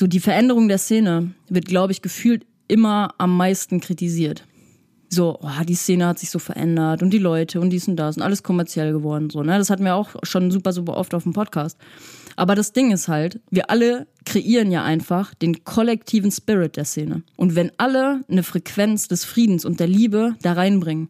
[0.00, 4.46] so die Veränderung der Szene wird, glaube ich, gefühlt immer am meisten kritisiert.
[5.10, 8.16] So, oh, die Szene hat sich so verändert und die Leute und dies und das
[8.16, 9.28] und alles kommerziell geworden.
[9.28, 9.58] So, ne?
[9.58, 11.76] Das hatten wir auch schon super, super oft auf dem Podcast.
[12.34, 17.22] Aber das Ding ist halt, wir alle kreieren ja einfach den kollektiven Spirit der Szene.
[17.36, 21.08] Und wenn alle eine Frequenz des Friedens und der Liebe da reinbringen,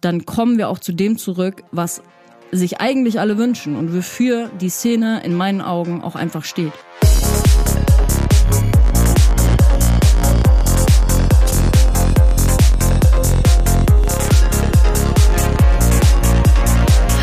[0.00, 2.02] dann kommen wir auch zu dem zurück, was
[2.50, 6.72] sich eigentlich alle wünschen und wofür die Szene in meinen Augen auch einfach steht.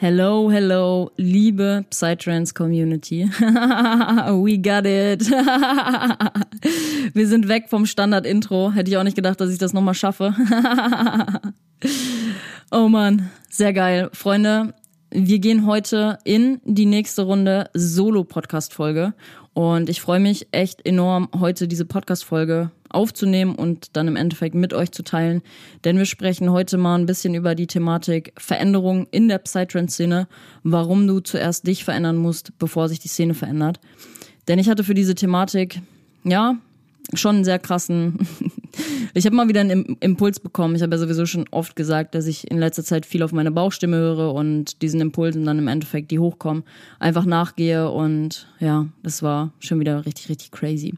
[0.00, 3.24] Hello, hello, liebe Psytrance Community.
[3.40, 5.28] We got it.
[7.14, 8.70] Wir sind weg vom Standard-Intro.
[8.70, 10.36] Hätte ich auch nicht gedacht, dass ich das nochmal schaffe.
[12.70, 14.08] oh man, sehr geil.
[14.12, 14.72] Freunde,
[15.10, 19.14] wir gehen heute in die nächste Runde Solo-Podcast-Folge.
[19.52, 24.72] Und ich freue mich echt enorm, heute diese Podcast-Folge aufzunehmen und dann im Endeffekt mit
[24.72, 25.42] euch zu teilen.
[25.84, 30.28] Denn wir sprechen heute mal ein bisschen über die Thematik Veränderung in der Psytrance-Szene,
[30.62, 33.80] warum du zuerst dich verändern musst, bevor sich die Szene verändert.
[34.48, 35.80] Denn ich hatte für diese Thematik,
[36.24, 36.56] ja,
[37.14, 38.18] schon einen sehr krassen.
[39.14, 40.74] ich habe mal wieder einen Impuls bekommen.
[40.74, 43.50] Ich habe ja sowieso schon oft gesagt, dass ich in letzter Zeit viel auf meine
[43.50, 46.64] Bauchstimme höre und diesen Impulsen dann im Endeffekt, die hochkommen,
[46.98, 47.90] einfach nachgehe.
[47.90, 50.94] Und ja, das war schon wieder richtig, richtig crazy.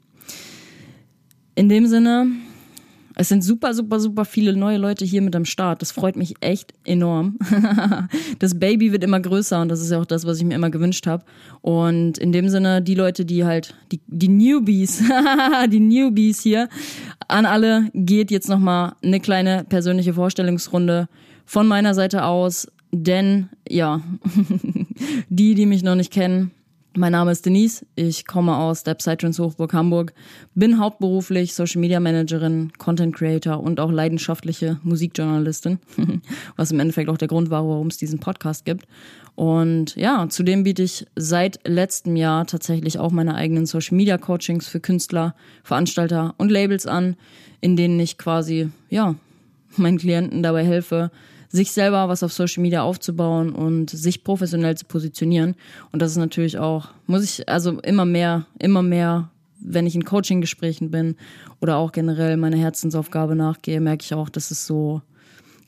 [1.54, 2.26] In dem Sinne,
[3.16, 5.82] es sind super, super, super viele neue Leute hier mit am Start.
[5.82, 7.38] Das freut mich echt enorm.
[8.38, 10.70] das Baby wird immer größer und das ist ja auch das, was ich mir immer
[10.70, 11.24] gewünscht habe.
[11.60, 15.02] Und in dem Sinne, die Leute, die halt, die, die Newbies,
[15.70, 16.68] die Newbies hier,
[17.28, 21.08] an alle geht jetzt nochmal eine kleine persönliche Vorstellungsrunde
[21.44, 22.68] von meiner Seite aus.
[22.92, 24.00] Denn, ja,
[25.28, 26.52] die, die mich noch nicht kennen,
[26.96, 30.12] mein Name ist Denise, ich komme aus der Psytrance Hochburg Hamburg,
[30.54, 35.78] bin hauptberuflich Social Media Managerin, Content Creator und auch leidenschaftliche Musikjournalistin,
[36.56, 38.86] was im Endeffekt auch der Grund war, warum es diesen Podcast gibt.
[39.36, 44.66] Und ja, zudem biete ich seit letztem Jahr tatsächlich auch meine eigenen Social Media Coachings
[44.66, 47.16] für Künstler, Veranstalter und Labels an,
[47.60, 49.14] in denen ich quasi, ja,
[49.76, 51.10] meinen Klienten dabei helfe,
[51.50, 55.56] sich selber was auf Social Media aufzubauen und sich professionell zu positionieren.
[55.92, 59.30] Und das ist natürlich auch, muss ich, also immer mehr, immer mehr,
[59.60, 61.16] wenn ich in Coaching-Gesprächen bin
[61.60, 65.02] oder auch generell meine Herzensaufgabe nachgehe, merke ich auch, dass es so,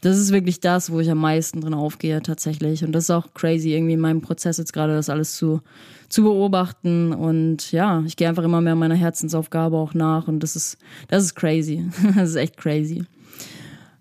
[0.01, 2.85] das ist wirklich das, wo ich am meisten drin aufgehe tatsächlich.
[2.85, 5.63] Und das ist auch crazy, irgendwie in meinem Prozess jetzt gerade das alles zu,
[6.09, 7.13] zu beobachten.
[7.13, 10.29] Und ja, ich gehe einfach immer mehr meiner Herzensaufgabe auch nach.
[10.29, 10.79] Und das ist,
[11.09, 11.85] das ist crazy.
[12.17, 13.05] das ist echt crazy.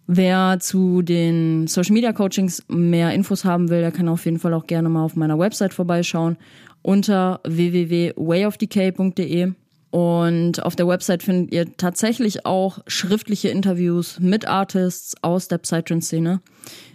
[0.07, 4.53] Wer zu den Social Media Coachings mehr Infos haben will, der kann auf jeden Fall
[4.53, 6.37] auch gerne mal auf meiner Website vorbeischauen
[6.81, 9.53] unter www.wayofdecay.de.
[9.91, 16.41] Und auf der Website findet ihr tatsächlich auch schriftliche Interviews mit Artists aus der Psytrance-Szene.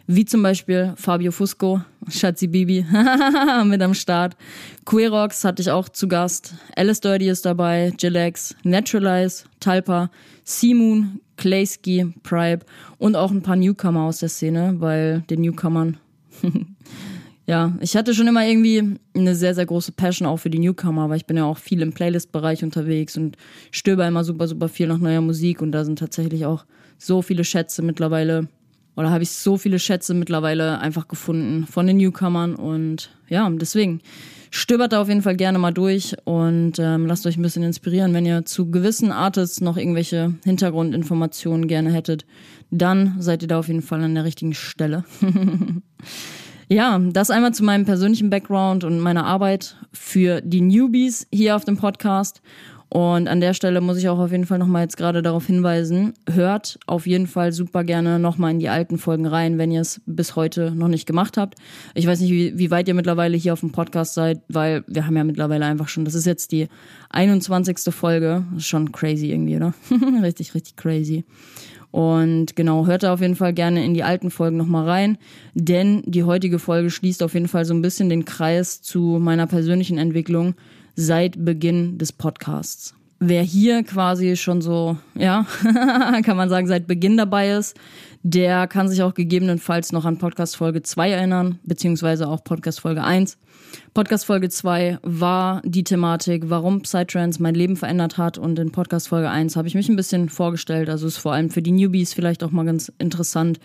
[0.06, 2.86] Wie zum Beispiel Fabio Fusco, Schatzi Bibi
[3.64, 4.36] mit am Start.
[4.84, 6.54] Queerox hatte ich auch zu Gast.
[6.74, 10.10] Alice Dirty ist dabei, Jilex, Naturalize, Talpa,
[10.44, 12.64] Simoon, Clayski, Pribe
[12.98, 15.98] und auch ein paar Newcomer aus der Szene, weil den Newcomern,
[17.46, 21.08] ja, ich hatte schon immer irgendwie eine sehr, sehr große Passion auch für die Newcomer,
[21.08, 23.36] weil ich bin ja auch viel im Playlist-Bereich unterwegs und
[23.70, 26.64] stöber immer super, super viel nach neuer Musik und da sind tatsächlich auch
[26.98, 28.48] so viele Schätze mittlerweile
[28.96, 34.00] oder habe ich so viele Schätze mittlerweile einfach gefunden von den Newcomern und ja, deswegen
[34.50, 38.14] stöbert da auf jeden Fall gerne mal durch und ähm, lasst euch ein bisschen inspirieren.
[38.14, 42.24] Wenn ihr zu gewissen Artists noch irgendwelche Hintergrundinformationen gerne hättet,
[42.70, 45.04] dann seid ihr da auf jeden Fall an der richtigen Stelle.
[46.68, 51.64] ja, das einmal zu meinem persönlichen Background und meiner Arbeit für die Newbies hier auf
[51.64, 52.42] dem Podcast.
[52.88, 56.14] Und an der Stelle muss ich auch auf jeden Fall nochmal jetzt gerade darauf hinweisen,
[56.30, 60.00] hört auf jeden Fall super gerne nochmal in die alten Folgen rein, wenn ihr es
[60.06, 61.58] bis heute noch nicht gemacht habt.
[61.94, 65.04] Ich weiß nicht, wie, wie weit ihr mittlerweile hier auf dem Podcast seid, weil wir
[65.04, 66.68] haben ja mittlerweile einfach schon, das ist jetzt die
[67.10, 67.92] 21.
[67.92, 69.74] Folge, das ist schon crazy irgendwie, oder?
[70.22, 71.24] richtig, richtig crazy.
[71.90, 75.18] Und genau, hört da auf jeden Fall gerne in die alten Folgen nochmal rein,
[75.54, 79.46] denn die heutige Folge schließt auf jeden Fall so ein bisschen den Kreis zu meiner
[79.46, 80.54] persönlichen Entwicklung
[80.96, 82.95] seit Beginn des Podcasts.
[83.18, 85.46] Wer hier quasi schon so, ja,
[86.24, 87.74] kann man sagen, seit Beginn dabei ist,
[88.22, 93.04] der kann sich auch gegebenenfalls noch an Podcast Folge 2 erinnern, beziehungsweise auch Podcast Folge
[93.04, 93.38] 1.
[93.94, 98.36] Podcast Folge 2 war die Thematik, warum Psytrance mein Leben verändert hat.
[98.36, 100.90] Und in Podcast Folge 1 habe ich mich ein bisschen vorgestellt.
[100.90, 103.60] Also ist vor allem für die Newbies vielleicht auch mal ganz interessant.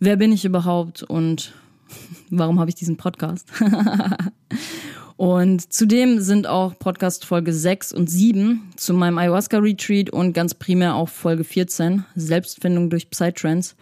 [0.00, 1.52] Wer bin ich überhaupt und
[2.30, 3.48] warum habe ich diesen Podcast?
[5.18, 10.54] Und zudem sind auch Podcast Folge 6 und 7 zu meinem Ayahuasca Retreat und ganz
[10.54, 13.74] primär auch Folge 14, Selbstfindung durch Psytrance,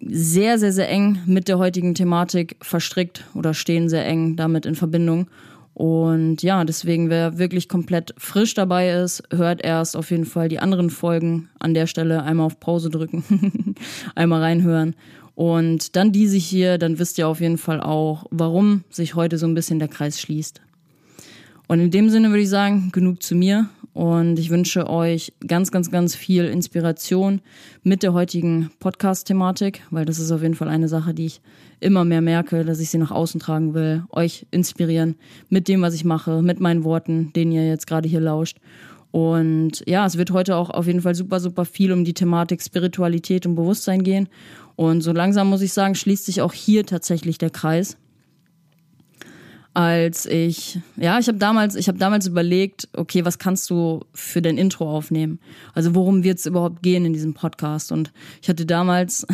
[0.00, 4.76] sehr, sehr, sehr eng mit der heutigen Thematik verstrickt oder stehen sehr eng damit in
[4.76, 5.28] Verbindung.
[5.74, 10.58] Und ja, deswegen, wer wirklich komplett frisch dabei ist, hört erst auf jeden Fall die
[10.58, 13.74] anderen Folgen an der Stelle einmal auf Pause drücken,
[14.14, 14.96] einmal reinhören
[15.34, 19.46] und dann diese hier, dann wisst ihr auf jeden Fall auch, warum sich heute so
[19.46, 20.60] ein bisschen der Kreis schließt.
[21.66, 23.68] Und in dem Sinne würde ich sagen, genug zu mir.
[23.94, 27.40] Und ich wünsche euch ganz, ganz, ganz viel Inspiration
[27.84, 31.40] mit der heutigen Podcast-Thematik, weil das ist auf jeden Fall eine Sache, die ich
[31.78, 34.02] immer mehr merke, dass ich sie nach außen tragen will.
[34.10, 35.14] Euch inspirieren
[35.48, 38.58] mit dem, was ich mache, mit meinen Worten, denen ihr jetzt gerade hier lauscht.
[39.12, 42.60] Und ja, es wird heute auch auf jeden Fall super, super viel um die Thematik
[42.60, 44.28] Spiritualität und Bewusstsein gehen.
[44.76, 47.96] Und so langsam muss ich sagen, schließt sich auch hier tatsächlich der Kreis.
[49.76, 54.40] Als ich, ja, ich habe damals, ich habe damals überlegt, okay, was kannst du für
[54.40, 55.40] dein Intro aufnehmen?
[55.72, 57.90] Also worum wird es überhaupt gehen in diesem Podcast?
[57.90, 59.26] Und ich hatte damals,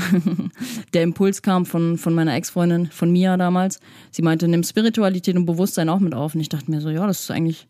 [0.95, 3.81] der Impuls kam von von meiner Ex-Freundin, von Mia damals.
[4.13, 6.35] Sie meinte, nimm Spiritualität und Bewusstsein auch mit auf.
[6.35, 7.69] Und ich dachte mir so, ja, das ist eigentlich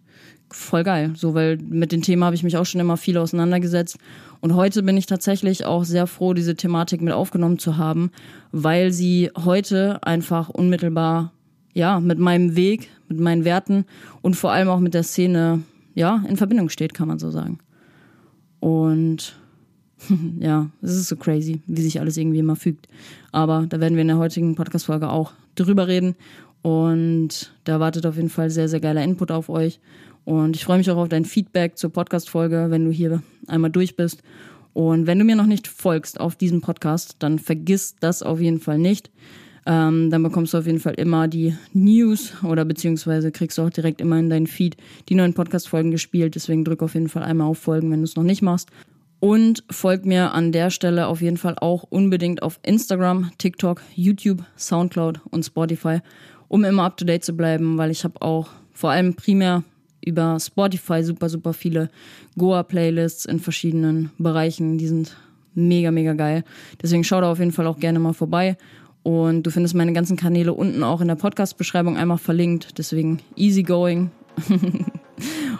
[0.51, 1.13] voll geil.
[1.15, 3.99] So, weil mit dem Thema habe ich mich auch schon immer viel auseinandergesetzt.
[4.41, 8.11] Und heute bin ich tatsächlich auch sehr froh, diese Thematik mit aufgenommen zu haben,
[8.53, 11.33] weil sie heute einfach unmittelbar,
[11.75, 13.85] ja, mit meinem Weg, mit meinen Werten
[14.23, 15.63] und vor allem auch mit der Szene,
[15.95, 17.59] ja, in Verbindung steht, kann man so sagen.
[18.61, 19.37] Und
[20.39, 22.89] ja, es ist so crazy, wie sich alles irgendwie immer fügt.
[23.33, 26.17] Aber da werden wir in der heutigen Podcast-Folge auch drüber reden.
[26.63, 29.81] Und da wartet auf jeden Fall sehr, sehr geiler Input auf euch.
[30.31, 33.97] Und ich freue mich auch auf dein Feedback zur Podcast-Folge, wenn du hier einmal durch
[33.97, 34.23] bist.
[34.73, 38.61] Und wenn du mir noch nicht folgst auf diesem Podcast, dann vergiss das auf jeden
[38.61, 39.11] Fall nicht.
[39.67, 43.71] Ähm, dann bekommst du auf jeden Fall immer die News oder beziehungsweise kriegst du auch
[43.71, 44.77] direkt immer in deinen Feed
[45.09, 46.37] die neuen Podcast-Folgen gespielt.
[46.37, 48.69] Deswegen drück auf jeden Fall einmal auf Folgen, wenn du es noch nicht machst.
[49.19, 54.45] Und folg mir an der Stelle auf jeden Fall auch unbedingt auf Instagram, TikTok, YouTube,
[54.57, 55.99] Soundcloud und Spotify,
[56.47, 59.65] um immer up to date zu bleiben, weil ich habe auch vor allem primär
[60.05, 61.91] über Spotify super, super viele
[62.39, 64.79] Goa-Playlists in verschiedenen Bereichen.
[64.79, 65.17] Die sind
[65.55, 66.45] mega, mega geil.
[66.83, 68.57] Deswegen schau da auf jeden Fall auch gerne mal vorbei.
[69.03, 72.79] Und du findest meine ganzen Kanäle unten auch in der Podcast-Beschreibung einmal verlinkt.
[72.79, 74.11] Deswegen easy going.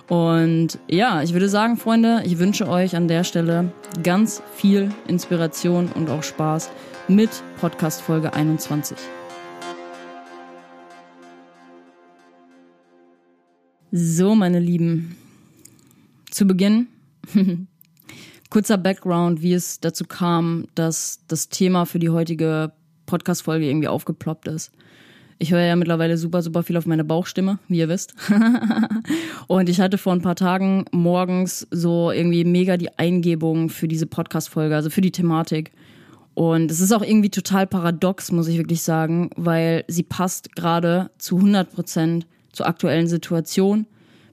[0.09, 3.73] Und ja, ich würde sagen, Freunde, ich wünsche euch an der Stelle
[4.03, 6.71] ganz viel Inspiration und auch Spaß
[7.09, 8.97] mit Podcast Folge 21.
[13.93, 15.17] So, meine Lieben,
[16.31, 16.87] zu Beginn
[18.51, 22.71] kurzer Background, wie es dazu kam, dass das Thema für die heutige
[23.07, 24.71] Podcast-Folge irgendwie aufgeploppt ist.
[25.41, 28.15] Ich höre ja mittlerweile super, super viel auf meine Bauchstimme, wie ihr wisst.
[29.49, 34.07] und ich hatte vor ein paar Tagen morgens so irgendwie mega die Eingebung für diese
[34.07, 35.73] Podcast-Folge, also für die Thematik.
[36.35, 41.11] Und es ist auch irgendwie total paradox, muss ich wirklich sagen, weil sie passt gerade
[41.19, 43.87] zu 100 Prozent zur aktuellen Situation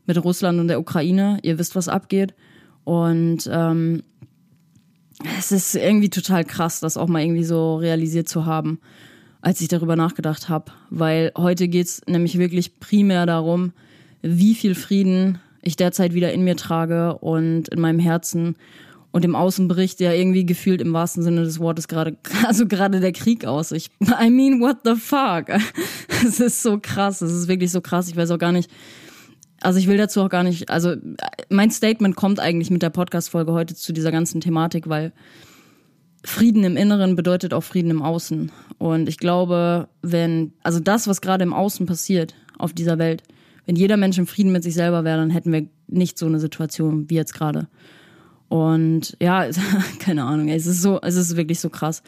[0.06, 1.40] mit Russland und der Ukraine.
[1.44, 2.34] Ihr wisst, was abgeht.
[2.84, 4.04] Und ähm,
[5.38, 8.80] es ist irgendwie total krass, das auch mal irgendwie so realisiert zu haben,
[9.42, 10.72] als ich darüber nachgedacht habe.
[10.90, 13.74] Weil heute geht es nämlich wirklich primär darum,
[14.22, 18.56] wie viel Frieden ich derzeit wieder in mir trage und in meinem Herzen
[19.18, 23.00] und im Außen bricht ja irgendwie gefühlt im wahrsten Sinne des Wortes gerade, also gerade
[23.00, 23.72] der Krieg aus.
[23.72, 25.48] Ich, I mean, what the fuck?
[26.24, 28.10] Es ist so krass, es ist wirklich so krass.
[28.10, 28.70] Ich weiß auch gar nicht,
[29.60, 30.94] also ich will dazu auch gar nicht, also
[31.50, 35.14] mein Statement kommt eigentlich mit der Podcast-Folge heute zu dieser ganzen Thematik, weil
[36.24, 38.52] Frieden im Inneren bedeutet auch Frieden im Außen.
[38.78, 43.24] Und ich glaube, wenn, also das, was gerade im Außen passiert auf dieser Welt,
[43.66, 46.40] wenn jeder Mensch im Frieden mit sich selber wäre, dann hätten wir nicht so eine
[46.40, 47.68] Situation wie jetzt gerade.
[48.50, 49.46] Und ja,
[50.00, 52.04] keine Ahnung, es ist so, es ist wirklich so krass.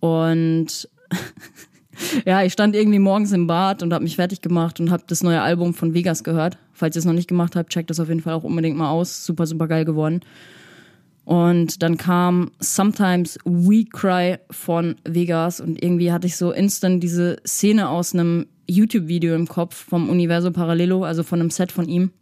[0.00, 0.88] Und
[2.24, 5.22] ja, ich stand irgendwie morgens im Bad und habe mich fertig gemacht und habe das
[5.22, 6.58] neue Album von Vegas gehört.
[6.72, 8.90] Falls ihr es noch nicht gemacht habt, checkt das auf jeden Fall auch unbedingt mal
[8.90, 9.24] aus.
[9.24, 10.20] Super, super geil geworden.
[11.24, 17.38] Und dann kam Sometimes We Cry von Vegas und irgendwie hatte ich so instant diese
[17.44, 22.12] Szene aus einem YouTube-Video im Kopf vom Universo Parallelo, also von einem Set von ihm,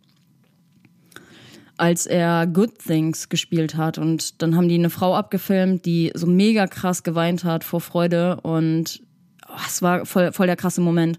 [1.76, 3.98] als er Good Things gespielt hat.
[3.98, 8.40] Und dann haben die eine Frau abgefilmt, die so mega krass geweint hat vor Freude
[8.42, 9.02] und
[9.48, 11.18] oh, es war voll, voll der krasse Moment.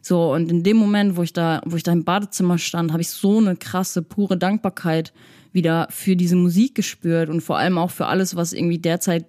[0.00, 3.02] So, und in dem Moment, wo ich da, wo ich da im Badezimmer stand, habe
[3.02, 5.12] ich so eine krasse, pure Dankbarkeit
[5.52, 9.26] wieder für diese Musik gespürt und vor allem auch für alles, was irgendwie derzeit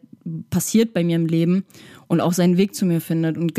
[0.50, 1.66] passiert bei mir im Leben
[2.08, 3.58] und auch seinen Weg zu mir findet und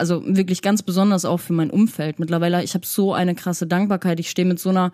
[0.00, 2.18] also wirklich ganz besonders auch für mein Umfeld.
[2.18, 4.18] Mittlerweile, ich habe so eine krasse Dankbarkeit.
[4.18, 4.92] Ich stehe mit so einer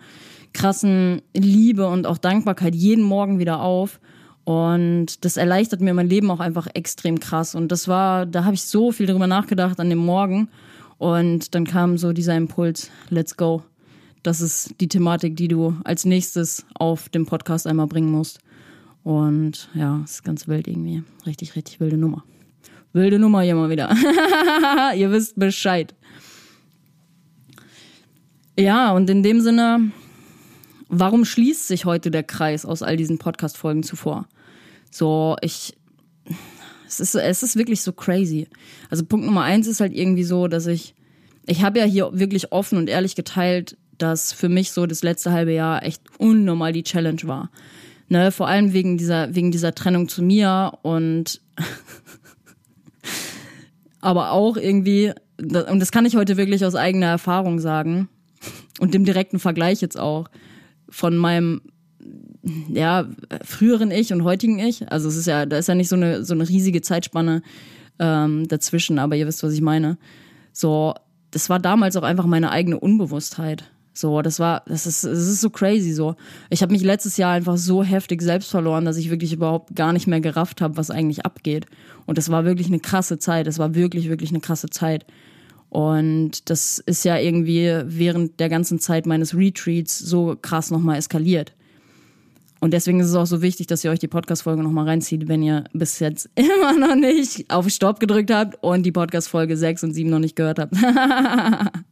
[0.55, 3.99] krassen Liebe und auch Dankbarkeit jeden Morgen wieder auf
[4.43, 8.55] und das erleichtert mir mein Leben auch einfach extrem krass und das war, da habe
[8.55, 10.49] ich so viel drüber nachgedacht an dem Morgen
[10.97, 13.63] und dann kam so dieser Impuls, let's go
[14.25, 18.39] das ist die Thematik, die du als nächstes auf dem Podcast einmal bringen musst.
[19.03, 21.03] Und ja, ist ganz wild irgendwie.
[21.27, 22.23] Richtig, richtig wilde Nummer.
[22.91, 23.95] Wilde Nummer hier mal wieder.
[24.95, 25.93] Ihr wisst Bescheid.
[28.57, 29.91] Ja, und in dem Sinne,
[30.89, 34.27] warum schließt sich heute der Kreis aus all diesen Podcast-Folgen zuvor?
[34.91, 35.75] So, ich,
[36.87, 38.47] es ist, es ist wirklich so crazy.
[38.89, 40.95] Also Punkt Nummer eins ist halt irgendwie so, dass ich,
[41.45, 45.31] ich habe ja hier wirklich offen und ehrlich geteilt, dass für mich so das letzte
[45.31, 47.49] halbe Jahr echt unnormal die Challenge war.
[48.07, 51.41] Ne, vor allem wegen dieser, wegen dieser Trennung zu mir und
[53.99, 58.07] aber auch irgendwie, und das kann ich heute wirklich aus eigener Erfahrung sagen
[58.79, 60.29] und dem direkten Vergleich jetzt auch
[60.89, 61.61] von meinem
[62.69, 63.07] ja,
[63.43, 64.91] früheren Ich und heutigen Ich.
[64.91, 67.41] Also es ist ja, da ist ja nicht so eine, so eine riesige Zeitspanne
[67.99, 69.97] ähm, dazwischen, aber ihr wisst, was ich meine.
[70.51, 70.93] So,
[71.31, 73.71] das war damals auch einfach meine eigene Unbewusstheit.
[73.93, 76.15] So, das war, das ist, das ist so crazy so.
[76.49, 79.93] Ich habe mich letztes Jahr einfach so heftig selbst verloren, dass ich wirklich überhaupt gar
[79.93, 81.65] nicht mehr gerafft habe, was eigentlich abgeht.
[82.05, 83.47] Und das war wirklich eine krasse Zeit.
[83.47, 85.05] Das war wirklich, wirklich eine krasse Zeit.
[85.69, 91.53] Und das ist ja irgendwie während der ganzen Zeit meines Retreats so krass nochmal eskaliert.
[92.61, 95.43] Und deswegen ist es auch so wichtig, dass ihr euch die Podcast-Folge nochmal reinzieht, wenn
[95.43, 99.93] ihr bis jetzt immer noch nicht auf Stopp gedrückt habt und die Podcast-Folge 6 und
[99.93, 100.73] 7 noch nicht gehört habt.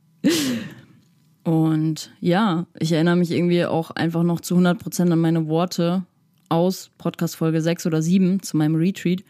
[1.44, 6.04] Und ja, ich erinnere mich irgendwie auch einfach noch zu 100 Prozent an meine Worte
[6.50, 9.24] aus Podcast Folge 6 oder 7 zu meinem Retreat.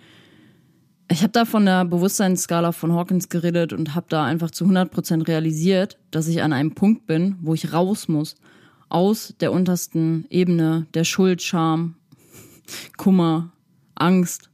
[1.10, 4.90] Ich habe da von der Bewusstseinsskala von Hawkins geredet und habe da einfach zu 100
[4.90, 8.36] Prozent realisiert, dass ich an einem Punkt bin, wo ich raus muss
[8.90, 11.96] aus der untersten Ebene der Schuld, Scham,
[12.98, 13.52] Kummer,
[13.96, 14.50] Angst.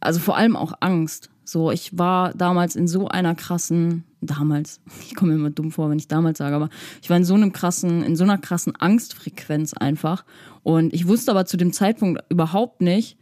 [0.00, 1.28] Also vor allem auch Angst.
[1.44, 5.90] So, ich war damals in so einer krassen damals, ich komme mir immer dumm vor,
[5.90, 6.70] wenn ich damals sage, aber
[7.02, 10.24] ich war in so einem krassen, in so einer krassen Angstfrequenz einfach.
[10.62, 13.16] Und ich wusste aber zu dem Zeitpunkt überhaupt nicht,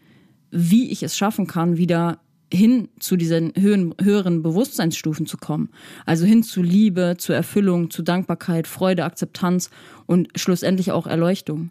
[0.51, 2.19] wie ich es schaffen kann, wieder
[2.53, 5.71] hin zu diesen höheren, Bewusstseinsstufen zu kommen.
[6.05, 9.71] Also hin zu Liebe, zu Erfüllung, zu Dankbarkeit, Freude, Akzeptanz
[10.07, 11.71] und schlussendlich auch Erleuchtung.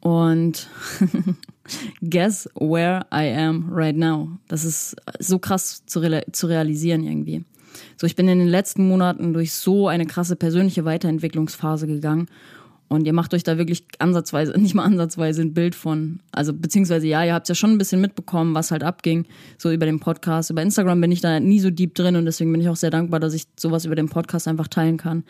[0.00, 0.68] Und
[2.02, 4.28] guess where I am right now.
[4.48, 7.44] Das ist so krass zu, re zu realisieren irgendwie.
[7.96, 12.26] So, ich bin in den letzten Monaten durch so eine krasse persönliche Weiterentwicklungsphase gegangen.
[12.92, 16.20] Und ihr macht euch da wirklich ansatzweise, nicht mal ansatzweise ein Bild von.
[16.30, 19.24] Also, beziehungsweise ja, ihr habt ja schon ein bisschen mitbekommen, was halt abging,
[19.56, 20.50] so über den Podcast.
[20.50, 22.90] Über Instagram bin ich da nie so deep drin und deswegen bin ich auch sehr
[22.90, 25.24] dankbar, dass ich sowas über den Podcast einfach teilen kann.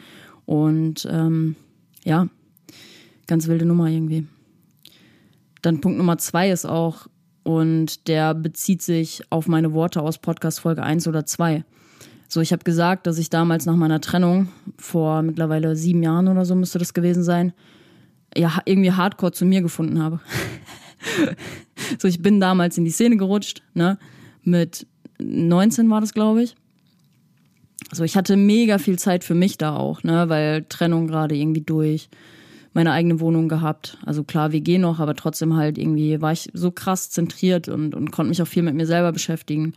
[0.44, 1.54] Und ähm,
[2.02, 2.26] ja,
[3.28, 4.26] ganz wilde Nummer irgendwie.
[5.62, 7.06] Dann Punkt Nummer zwei ist auch,
[7.44, 11.64] und der bezieht sich auf meine Worte aus Podcast Folge 1 oder 2.
[12.32, 14.48] So, ich habe gesagt, dass ich damals nach meiner Trennung,
[14.78, 17.52] vor mittlerweile sieben Jahren oder so müsste das gewesen sein,
[18.34, 20.18] ja, irgendwie hardcore zu mir gefunden habe.
[21.98, 23.98] so, ich bin damals in die Szene gerutscht, ne?
[24.44, 24.86] Mit
[25.18, 26.54] 19 war das, glaube ich.
[27.92, 30.30] So, ich hatte mega viel Zeit für mich da auch, ne?
[30.30, 32.08] Weil Trennung gerade irgendwie durch
[32.72, 33.98] meine eigene Wohnung gehabt.
[34.06, 38.10] Also klar, WG noch, aber trotzdem halt irgendwie war ich so krass zentriert und, und
[38.10, 39.74] konnte mich auch viel mit mir selber beschäftigen.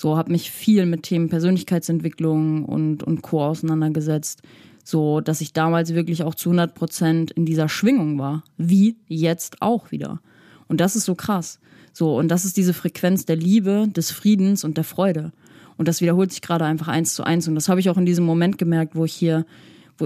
[0.00, 3.44] So habe mich viel mit Themen Persönlichkeitsentwicklung und, und Co.
[3.44, 4.40] auseinandergesetzt.
[4.82, 8.42] So, dass ich damals wirklich auch zu 100 Prozent in dieser Schwingung war.
[8.56, 10.22] Wie jetzt auch wieder.
[10.68, 11.60] Und das ist so krass.
[11.92, 15.32] So, und das ist diese Frequenz der Liebe, des Friedens und der Freude.
[15.76, 17.46] Und das wiederholt sich gerade einfach eins zu eins.
[17.46, 19.44] Und das habe ich auch in diesem Moment gemerkt, wo ich hier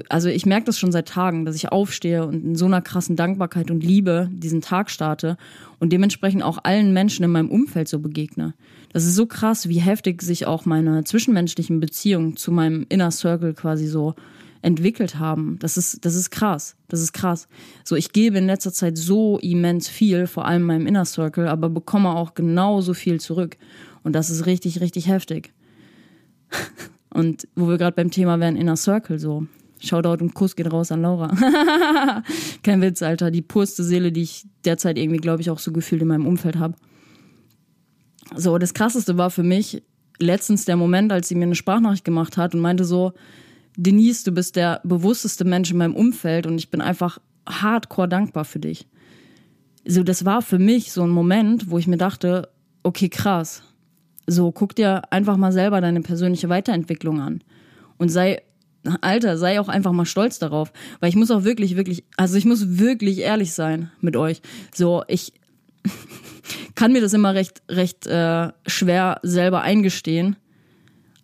[0.09, 3.17] also ich merke das schon seit Tagen, dass ich aufstehe und in so einer krassen
[3.17, 5.37] Dankbarkeit und Liebe diesen Tag starte
[5.79, 8.55] und dementsprechend auch allen Menschen in meinem Umfeld so begegne.
[8.93, 13.55] Das ist so krass, wie heftig sich auch meine zwischenmenschlichen Beziehungen zu meinem Inner Circle
[13.55, 14.15] quasi so
[14.65, 15.59] entwickelt haben.
[15.61, 16.77] Das ist, das ist krass.
[16.89, 17.49] Das ist krass.
[17.85, 21.69] So, ich gebe in letzter Zeit so immens viel, vor allem meinem Inner Circle, aber
[21.69, 23.57] bekomme auch genauso viel zurück.
[24.03, 25.53] Und das ist richtig, richtig heftig.
[27.11, 29.47] Und wo wir gerade beim Thema wären, Inner Circle so.
[29.81, 31.29] Shoutout und Kuss geht raus an Laura.
[32.63, 33.31] Kein Witz, Alter.
[33.31, 36.57] Die purste Seele, die ich derzeit irgendwie, glaube ich, auch so gefühlt in meinem Umfeld
[36.57, 36.75] habe.
[38.35, 39.83] So, das krasseste war für mich
[40.19, 43.13] letztens der Moment, als sie mir eine Sprachnachricht gemacht hat und meinte so,
[43.77, 48.45] Denise, du bist der bewussteste Mensch in meinem Umfeld und ich bin einfach hardcore dankbar
[48.45, 48.87] für dich.
[49.87, 52.49] So, das war für mich so ein Moment, wo ich mir dachte,
[52.83, 53.63] okay, krass.
[54.27, 57.43] So, guck dir einfach mal selber deine persönliche Weiterentwicklung an.
[57.99, 58.43] Und sei,
[59.01, 60.73] Alter, sei auch einfach mal stolz darauf.
[61.01, 64.43] Weil ich muss auch wirklich, wirklich, also ich muss wirklich ehrlich sein mit euch.
[64.75, 65.33] So, ich
[66.75, 70.37] kann mir das immer recht, recht äh, schwer selber eingestehen.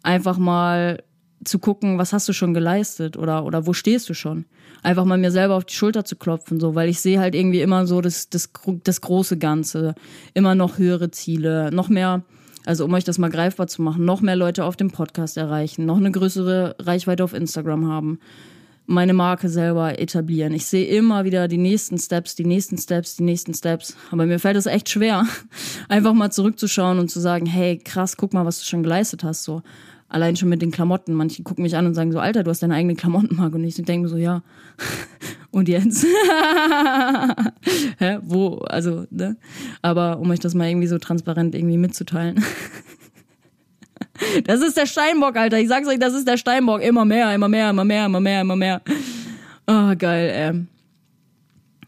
[0.03, 1.03] Einfach mal
[1.45, 4.45] zu gucken, was hast du schon geleistet oder, oder wo stehst du schon?
[4.83, 7.63] Einfach mal mir selber auf die Schulter zu klopfen, so, weil ich sehe halt irgendwie
[7.63, 8.51] immer so das, das,
[8.85, 9.95] das große Ganze,
[10.35, 12.25] immer noch höhere Ziele, noch mehr,
[12.67, 15.87] also um euch das mal greifbar zu machen, noch mehr Leute auf dem Podcast erreichen,
[15.87, 18.19] noch eine größere Reichweite auf Instagram haben,
[18.87, 20.53] meine Marke selber etablieren.
[20.53, 23.97] Ich sehe immer wieder die nächsten Steps, die nächsten Steps, die nächsten Steps.
[24.11, 25.27] Aber mir fällt es echt schwer,
[25.89, 29.45] einfach mal zurückzuschauen und zu sagen, hey, krass, guck mal, was du schon geleistet hast,
[29.45, 29.63] so.
[30.11, 31.15] Allein schon mit den Klamotten.
[31.15, 33.55] Manche gucken mich an und sagen so, Alter, du hast deine eigene Klamottenmarke.
[33.57, 34.43] Und ich denke mir so, ja.
[35.53, 36.05] und jetzt?
[37.99, 38.19] Hä?
[38.23, 38.57] Wo?
[38.57, 39.37] Also, ne?
[39.83, 42.45] Aber um euch das mal irgendwie so transparent irgendwie mitzuteilen.
[44.45, 45.59] Das ist der Steinbock, Alter.
[45.59, 46.83] Ich sag's euch, das ist der Steinbock.
[46.83, 48.83] Immer mehr, immer mehr, immer mehr, immer mehr, immer mehr.
[49.67, 50.67] Oh, geil, ey.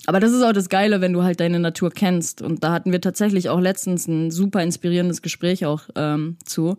[0.06, 2.40] Aber das ist auch das Geile, wenn du halt deine Natur kennst.
[2.40, 6.78] Und da hatten wir tatsächlich auch letztens ein super inspirierendes Gespräch auch ähm, zu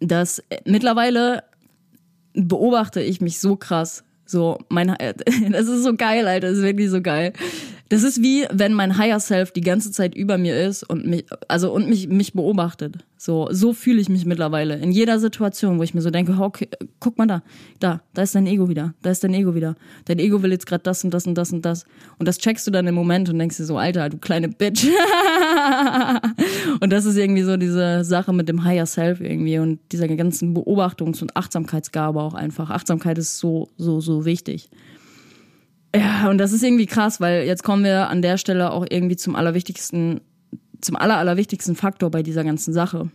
[0.00, 1.44] dass mittlerweile
[2.34, 4.04] beobachte ich mich so krass.
[4.26, 4.88] So, mein,
[5.50, 7.32] das ist so geil, Alter, das ist wirklich so geil.
[7.88, 11.24] Das ist wie, wenn mein Higher Self die ganze Zeit über mir ist und mich,
[11.46, 12.96] also und mich, mich beobachtet.
[13.16, 14.76] So, so fühle ich mich mittlerweile.
[14.76, 16.68] In jeder Situation, wo ich mir so denke, okay,
[17.00, 17.42] guck mal da,
[17.78, 19.76] da, da ist dein Ego wieder, da ist dein Ego wieder.
[20.04, 21.84] Dein Ego will jetzt gerade das und das und das und das.
[22.18, 24.84] Und das checkst du dann im Moment und denkst dir so, Alter, du kleine Bitch.
[26.80, 30.56] und das ist irgendwie so diese Sache mit dem Higher Self irgendwie und dieser ganzen
[30.56, 32.70] Beobachtungs- und Achtsamkeitsgabe auch einfach.
[32.70, 34.70] Achtsamkeit ist so, so, so wichtig.
[35.96, 39.16] Ja, und das ist irgendwie krass, weil jetzt kommen wir an der Stelle auch irgendwie
[39.16, 40.20] zum allerwichtigsten,
[40.82, 43.10] zum aller, allerwichtigsten Faktor bei dieser ganzen Sache.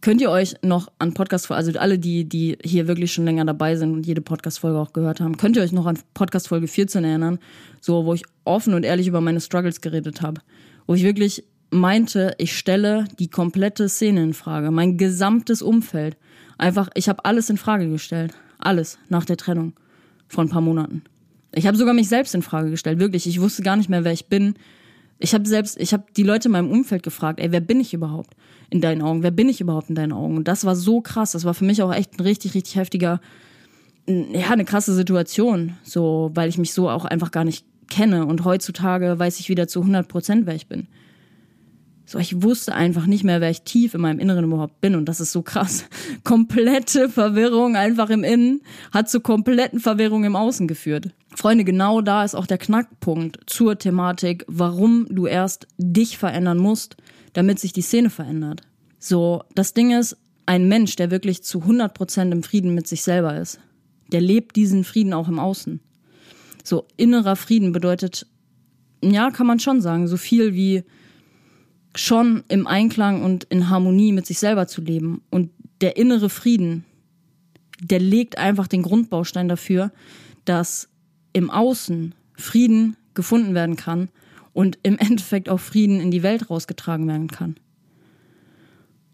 [0.00, 3.76] Könnt ihr euch noch an Podcast, also alle, die, die hier wirklich schon länger dabei
[3.76, 7.38] sind und jede Podcast-Folge auch gehört haben, könnt ihr euch noch an Podcast-Folge 14 erinnern,
[7.80, 10.40] so, wo ich offen und ehrlich über meine Struggles geredet habe.
[10.86, 16.16] Wo ich wirklich meinte, ich stelle die komplette Szene in Frage, mein gesamtes Umfeld.
[16.58, 18.34] Einfach, ich habe alles in Frage gestellt.
[18.58, 19.74] Alles nach der Trennung
[20.28, 21.02] von ein paar Monaten.
[21.52, 23.26] Ich habe sogar mich selbst in Frage gestellt, wirklich.
[23.26, 24.54] Ich wusste gar nicht mehr, wer ich bin.
[25.18, 27.94] Ich habe selbst, ich habe die Leute in meinem Umfeld gefragt, ey, wer bin ich
[27.94, 28.36] überhaupt
[28.68, 29.22] in deinen Augen?
[29.22, 30.36] Wer bin ich überhaupt in deinen Augen?
[30.36, 31.32] Und das war so krass.
[31.32, 33.20] Das war für mich auch echt ein richtig, richtig heftiger,
[34.06, 38.26] ja, eine krasse Situation, so, weil ich mich so auch einfach gar nicht kenne.
[38.26, 40.86] Und heutzutage weiß ich wieder zu 100 Prozent, wer ich bin.
[42.08, 44.94] So, ich wusste einfach nicht mehr, wer ich tief in meinem Inneren überhaupt bin.
[44.94, 45.84] Und das ist so krass.
[46.24, 51.10] Komplette Verwirrung einfach im Innen hat zu kompletten Verwirrung im Außen geführt.
[51.34, 56.96] Freunde, genau da ist auch der Knackpunkt zur Thematik, warum du erst dich verändern musst,
[57.32, 58.62] damit sich die Szene verändert.
[59.00, 60.16] So, das Ding ist,
[60.46, 63.58] ein Mensch, der wirklich zu 100 Prozent im Frieden mit sich selber ist,
[64.12, 65.80] der lebt diesen Frieden auch im Außen.
[66.62, 68.28] So, innerer Frieden bedeutet,
[69.02, 70.84] ja, kann man schon sagen, so viel wie
[71.96, 75.22] schon im Einklang und in Harmonie mit sich selber zu leben.
[75.30, 76.84] Und der innere Frieden,
[77.80, 79.92] der legt einfach den Grundbaustein dafür,
[80.44, 80.88] dass
[81.32, 84.08] im Außen Frieden gefunden werden kann
[84.52, 87.56] und im Endeffekt auch Frieden in die Welt rausgetragen werden kann.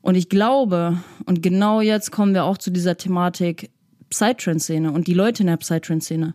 [0.01, 3.71] Und ich glaube, und genau jetzt kommen wir auch zu dieser Thematik
[4.11, 6.35] Psytrance-Szene und die Leute in der Psytrance-Szene.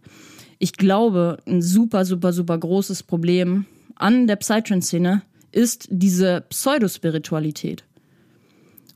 [0.58, 5.22] Ich glaube, ein super, super, super großes Problem an der Psytrance-Szene
[5.58, 7.84] ist diese Pseudospiritualität.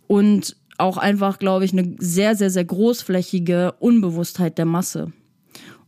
[0.06, 5.12] Und auch einfach, glaube ich, eine sehr, sehr, sehr großflächige Unbewusstheit der Masse.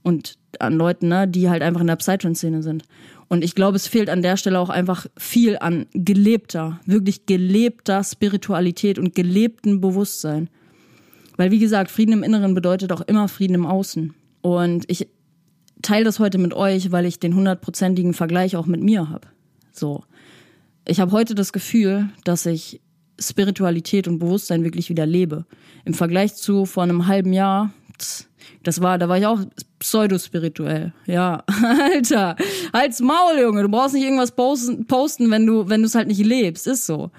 [0.01, 2.83] Und an Leuten, ne, die halt einfach in der Psytrance-Szene sind.
[3.27, 8.03] Und ich glaube, es fehlt an der Stelle auch einfach viel an gelebter, wirklich gelebter
[8.03, 10.49] Spiritualität und gelebtem Bewusstsein.
[11.37, 14.13] Weil, wie gesagt, Frieden im Inneren bedeutet auch immer Frieden im Außen.
[14.41, 15.07] Und ich
[15.83, 19.27] teile das heute mit euch, weil ich den hundertprozentigen Vergleich auch mit mir habe.
[19.71, 20.03] So
[20.85, 22.81] ich habe heute das Gefühl, dass ich
[23.19, 25.45] Spiritualität und Bewusstsein wirklich wieder lebe.
[25.85, 27.71] Im Vergleich zu vor einem halben Jahr,
[28.63, 29.39] Das war, da war ich auch
[29.79, 30.93] pseudospirituell.
[31.05, 31.43] Ja,
[31.93, 32.35] Alter,
[32.73, 33.61] halt's Maul, Junge.
[33.61, 36.67] Du brauchst nicht irgendwas posten, posten wenn du, wenn du es halt nicht lebst.
[36.67, 37.11] Ist so.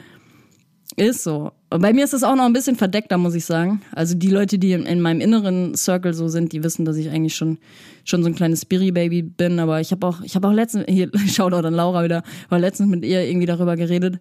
[0.96, 1.50] Ist so.
[1.70, 3.82] Und bei mir ist das auch noch ein bisschen verdeckter, muss ich sagen.
[3.92, 7.10] Also die Leute, die in, in meinem inneren Circle so sind, die wissen, dass ich
[7.10, 7.58] eigentlich schon,
[8.04, 9.58] schon so ein kleines Spiri-Baby bin.
[9.58, 12.90] Aber ich habe auch, ich habe auch letztens, hier, Shoutout an Laura wieder, war letztens
[12.90, 14.20] mit ihr irgendwie darüber geredet.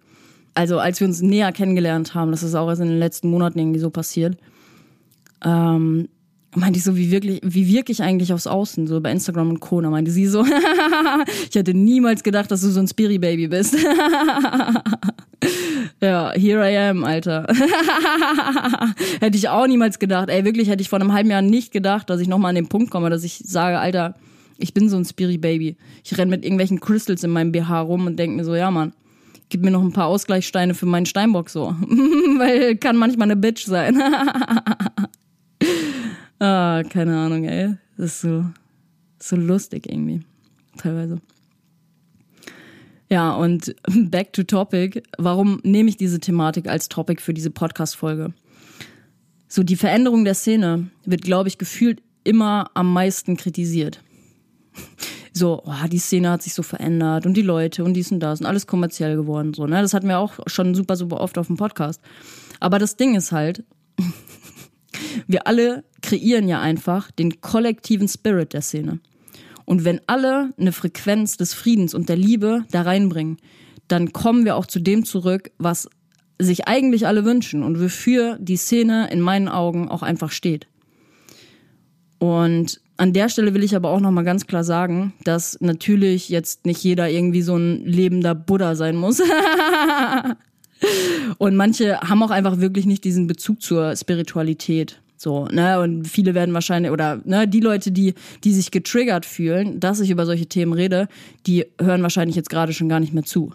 [0.55, 3.59] Also als wir uns näher kennengelernt haben, das ist auch erst in den letzten Monaten
[3.59, 4.37] irgendwie so passiert.
[5.43, 6.07] Ähm,
[6.55, 9.59] meinte ich so, wie wirklich, wie wirke ich eigentlich aufs Außen, so bei Instagram und
[9.59, 9.81] Co.
[9.81, 10.45] Da meinte sie so,
[11.49, 13.75] ich hätte niemals gedacht, dass du so ein Spiri-Baby bist.
[16.01, 17.47] ja, here I am, Alter.
[19.19, 20.29] hätte ich auch niemals gedacht.
[20.29, 22.67] Ey, wirklich hätte ich vor einem halben Jahr nicht gedacht, dass ich nochmal an den
[22.67, 24.15] Punkt komme, dass ich sage, Alter,
[24.57, 25.77] ich bin so ein Spiri-Baby.
[26.03, 28.93] Ich renn mit irgendwelchen Crystals in meinem BH rum und denke mir so, ja, Mann,
[29.49, 31.75] gib mir noch ein paar Ausgleichssteine für meinen Steinbock so.
[32.37, 34.01] Weil kann manchmal eine Bitch sein.
[36.39, 37.77] Ah, keine Ahnung, ey.
[37.95, 38.45] Das ist so,
[39.17, 40.23] so lustig irgendwie.
[40.75, 41.21] Teilweise.
[43.13, 43.75] Ja, und
[44.09, 45.03] back to topic.
[45.19, 48.33] Warum nehme ich diese Thematik als Topic für diese Podcast-Folge?
[49.47, 54.01] So, die Veränderung der Szene wird, glaube ich, gefühlt immer am meisten kritisiert.
[55.35, 58.39] So, oh, die Szene hat sich so verändert und die Leute und dies und das
[58.39, 59.55] und alles kommerziell geworden.
[59.55, 59.81] So, ne?
[59.81, 61.99] Das hatten wir auch schon super, super oft auf dem Podcast.
[62.59, 63.63] Aber das Ding ist halt,
[65.27, 68.99] wir alle kreieren ja einfach den kollektiven Spirit der Szene.
[69.65, 73.37] Und wenn alle eine Frequenz des Friedens und der Liebe da reinbringen,
[73.87, 75.89] dann kommen wir auch zu dem zurück, was
[76.39, 80.67] sich eigentlich alle wünschen und wofür die Szene in meinen Augen auch einfach steht.
[82.19, 86.29] Und an der Stelle will ich aber auch noch mal ganz klar sagen, dass natürlich
[86.29, 89.21] jetzt nicht jeder irgendwie so ein lebender Buddha sein muss.
[91.37, 95.01] und manche haben auch einfach wirklich nicht diesen Bezug zur Spiritualität.
[95.23, 99.79] So, ne, und viele werden wahrscheinlich, oder ne, die Leute, die, die sich getriggert fühlen,
[99.79, 101.07] dass ich über solche Themen rede,
[101.47, 103.53] die hören wahrscheinlich jetzt gerade schon gar nicht mehr zu.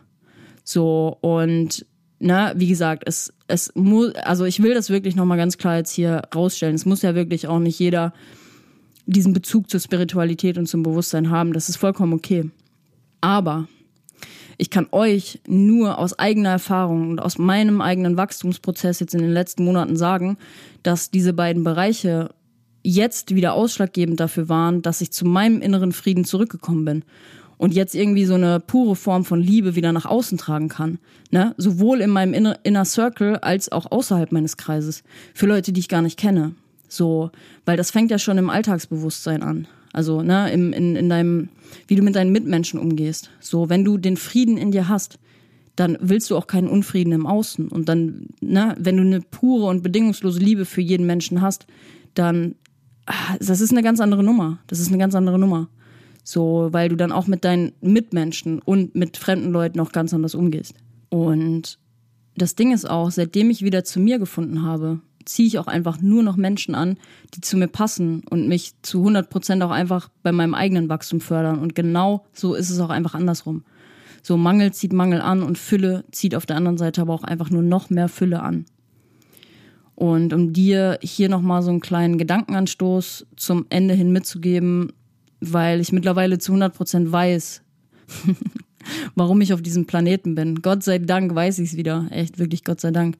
[0.64, 1.84] So, und
[2.20, 5.92] ne, wie gesagt, es, es muss, also ich will das wirklich nochmal ganz klar jetzt
[5.92, 6.74] hier rausstellen.
[6.74, 8.14] Es muss ja wirklich auch nicht jeder
[9.04, 11.52] diesen Bezug zur Spiritualität und zum Bewusstsein haben.
[11.52, 12.48] Das ist vollkommen okay.
[13.20, 13.68] Aber
[14.58, 19.32] ich kann euch nur aus eigener Erfahrung und aus meinem eigenen Wachstumsprozess jetzt in den
[19.32, 20.36] letzten Monaten sagen,
[20.82, 22.30] dass diese beiden Bereiche
[22.82, 27.04] jetzt wieder ausschlaggebend dafür waren, dass ich zu meinem inneren Frieden zurückgekommen bin
[27.56, 30.98] und jetzt irgendwie so eine pure Form von Liebe wieder nach außen tragen kann.
[31.30, 31.54] Ne?
[31.56, 35.02] Sowohl in meinem Inner, Circle als auch außerhalb meines Kreises.
[35.34, 36.54] Für Leute, die ich gar nicht kenne.
[36.88, 37.30] So,
[37.64, 39.68] weil das fängt ja schon im Alltagsbewusstsein an.
[39.98, 41.48] Also, ne, im, in, in deinem,
[41.88, 43.30] wie du mit deinen Mitmenschen umgehst.
[43.40, 45.18] So, wenn du den Frieden in dir hast,
[45.74, 47.66] dann willst du auch keinen Unfrieden im Außen.
[47.66, 51.66] Und dann, ne, wenn du eine pure und bedingungslose Liebe für jeden Menschen hast,
[52.14, 52.54] dann,
[53.06, 54.60] ah, das ist eine ganz andere Nummer.
[54.68, 55.68] Das ist eine ganz andere Nummer.
[56.22, 60.36] So, weil du dann auch mit deinen Mitmenschen und mit fremden Leuten auch ganz anders
[60.36, 60.74] umgehst.
[61.08, 61.80] Und
[62.36, 66.00] das Ding ist auch, seitdem ich wieder zu mir gefunden habe, ziehe ich auch einfach
[66.00, 66.96] nur noch Menschen an,
[67.34, 71.20] die zu mir passen und mich zu 100 Prozent auch einfach bei meinem eigenen Wachstum
[71.20, 71.58] fördern.
[71.58, 73.62] Und genau so ist es auch einfach andersrum.
[74.22, 77.50] So Mangel zieht Mangel an und Fülle zieht auf der anderen Seite aber auch einfach
[77.50, 78.64] nur noch mehr Fülle an.
[79.94, 84.92] Und um dir hier nochmal so einen kleinen Gedankenanstoß zum Ende hin mitzugeben,
[85.40, 87.62] weil ich mittlerweile zu 100 Prozent weiß,
[89.14, 90.62] warum ich auf diesem Planeten bin.
[90.62, 92.06] Gott sei Dank weiß ich es wieder.
[92.10, 93.18] Echt, wirklich Gott sei Dank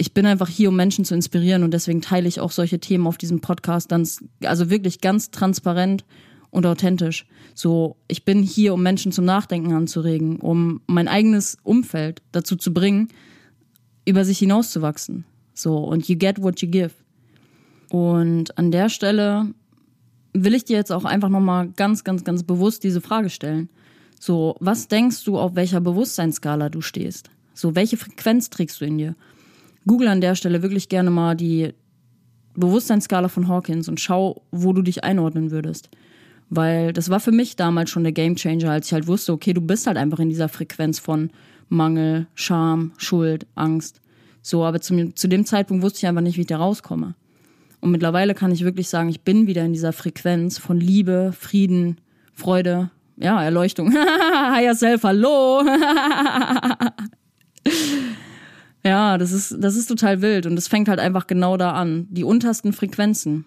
[0.00, 3.08] ich bin einfach hier, um Menschen zu inspirieren und deswegen teile ich auch solche Themen
[3.08, 4.08] auf diesem Podcast dann,
[4.44, 6.04] also wirklich ganz transparent
[6.50, 7.26] und authentisch.
[7.54, 12.72] So, ich bin hier, um Menschen zum Nachdenken anzuregen, um mein eigenes Umfeld dazu zu
[12.72, 13.08] bringen,
[14.04, 15.24] über sich hinauszuwachsen.
[15.52, 16.92] So, und you get what you give.
[17.90, 19.52] Und an der Stelle
[20.32, 23.68] will ich dir jetzt auch einfach nochmal ganz, ganz, ganz bewusst diese Frage stellen.
[24.20, 27.30] So, was denkst du, auf welcher Bewusstseinsskala du stehst?
[27.52, 29.16] So, welche Frequenz trägst du in dir?
[29.88, 31.72] Google an der Stelle wirklich gerne mal die
[32.54, 35.88] Bewusstseinsskala von Hawkins und schau, wo du dich einordnen würdest.
[36.50, 39.60] Weil das war für mich damals schon der Gamechanger, als ich halt wusste, okay, du
[39.60, 41.30] bist halt einfach in dieser Frequenz von
[41.68, 44.00] Mangel, Scham, Schuld, Angst.
[44.42, 47.14] So, aber zu, zu dem Zeitpunkt wusste ich einfach nicht, wie ich da rauskomme.
[47.80, 52.00] Und mittlerweile kann ich wirklich sagen, ich bin wieder in dieser Frequenz von Liebe, Frieden,
[52.34, 53.92] Freude, ja, Erleuchtung.
[54.52, 55.62] Higher Self, hallo!
[58.84, 62.06] Ja, das ist, das ist total wild und es fängt halt einfach genau da an.
[62.10, 63.44] Die untersten Frequenzen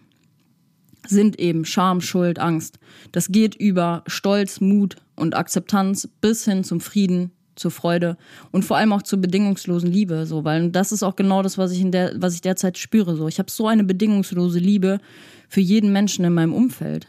[1.07, 2.79] sind eben Scham, Schuld, Angst.
[3.11, 8.17] Das geht über Stolz, Mut und Akzeptanz bis hin zum Frieden, zur Freude
[8.51, 11.71] und vor allem auch zur bedingungslosen Liebe, so, weil das ist auch genau das, was
[11.71, 13.27] ich in der, was ich derzeit spüre, so.
[13.27, 14.99] Ich habe so eine bedingungslose Liebe
[15.47, 17.07] für jeden Menschen in meinem Umfeld.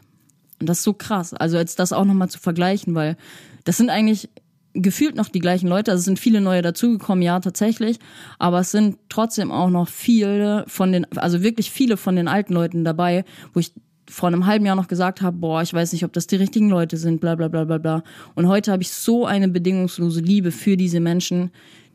[0.61, 1.35] Und das ist so krass.
[1.35, 3.17] Also jetzt das auch nochmal zu vergleichen, weil
[3.65, 4.29] das sind eigentlich
[4.75, 5.91] gefühlt noch die gleichen Leute.
[5.91, 7.99] Also es sind viele neue dazugekommen, ja, tatsächlich.
[8.39, 12.55] Aber es sind trotzdem auch noch viele von den, also wirklich viele von den alten
[12.55, 13.73] Leuten dabei, wo ich
[14.09, 16.69] vor einem halben Jahr noch gesagt habe, boah, ich weiß nicht, ob das die richtigen
[16.69, 18.03] Leute sind, bla bla bla bla bla.
[18.35, 21.51] Und heute habe ich so eine bedingungslose Liebe für diese Menschen.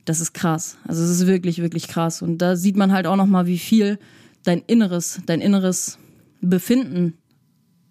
[0.05, 0.77] Das ist krass.
[0.87, 2.21] Also es ist wirklich, wirklich krass.
[2.21, 3.99] Und da sieht man halt auch noch mal, wie viel
[4.43, 5.99] dein Inneres, dein inneres
[6.41, 7.15] Befinden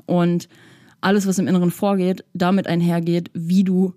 [0.07, 0.49] und
[1.01, 3.95] alles, was im Inneren vorgeht, damit einhergeht, wie du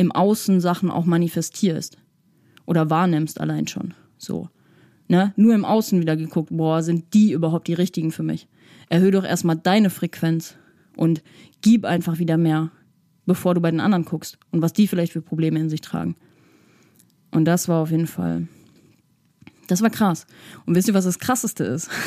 [0.00, 1.98] im Außen Sachen auch manifestierst
[2.64, 3.92] oder wahrnimmst allein schon.
[4.16, 4.48] So.
[5.08, 5.34] Ne?
[5.36, 8.48] Nur im Außen wieder geguckt, boah, sind die überhaupt die richtigen für mich?
[8.88, 10.54] Erhöhe doch erstmal deine Frequenz
[10.96, 11.22] und
[11.60, 12.70] gib einfach wieder mehr,
[13.26, 16.16] bevor du bei den anderen guckst und was die vielleicht für Probleme in sich tragen.
[17.30, 18.48] Und das war auf jeden Fall,
[19.66, 20.26] das war krass.
[20.64, 21.90] Und wisst ihr, was das Krasseste ist?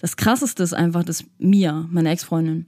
[0.00, 2.66] Das Krasseste ist einfach, dass Mia, meine Ex-Freundin,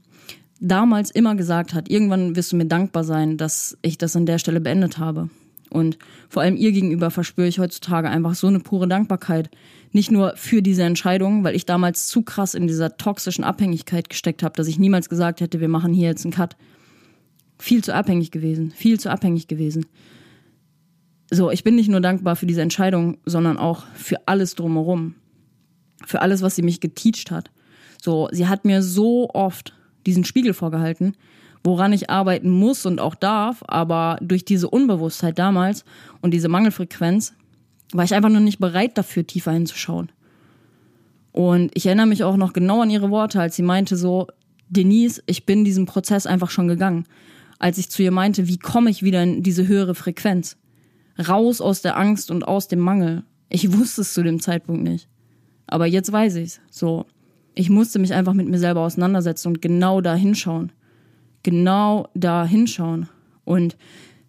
[0.65, 4.39] damals immer gesagt hat, irgendwann wirst du mir dankbar sein, dass ich das an der
[4.39, 5.29] Stelle beendet habe.
[5.71, 5.99] Und
[6.29, 9.51] vor allem ihr gegenüber verspüre ich heutzutage einfach so eine pure Dankbarkeit.
[9.93, 14.43] Nicht nur für diese Entscheidung, weil ich damals zu krass in dieser toxischen Abhängigkeit gesteckt
[14.43, 16.57] habe, dass ich niemals gesagt hätte, wir machen hier jetzt einen Cut.
[17.59, 19.87] Viel zu abhängig gewesen, viel zu abhängig gewesen.
[21.31, 25.15] So, ich bin nicht nur dankbar für diese Entscheidung, sondern auch für alles drumherum.
[26.07, 27.51] Für alles, was sie mich geteacht hat.
[28.03, 29.75] So, sie hat mir so oft
[30.07, 31.17] diesen Spiegel vorgehalten,
[31.63, 35.85] woran ich arbeiten muss und auch darf, aber durch diese Unbewusstheit damals
[36.21, 37.35] und diese Mangelfrequenz
[37.93, 40.11] war ich einfach nur nicht bereit dafür, tiefer hinzuschauen.
[41.33, 44.29] Und ich erinnere mich auch noch genau an ihre Worte, als sie meinte so,
[44.69, 47.07] Denise, ich bin diesen Prozess einfach schon gegangen.
[47.59, 50.57] Als ich zu ihr meinte, wie komme ich wieder in diese höhere Frequenz?
[51.29, 53.25] Raus aus der Angst und aus dem Mangel.
[53.49, 55.09] Ich wusste es zu dem Zeitpunkt nicht.
[55.67, 56.61] Aber jetzt weiß ich's.
[56.71, 57.07] So,
[57.55, 60.73] ich musste mich einfach mit mir selber auseinandersetzen und genau da hinschauen.
[61.43, 63.09] Genau da hinschauen.
[63.45, 63.77] Und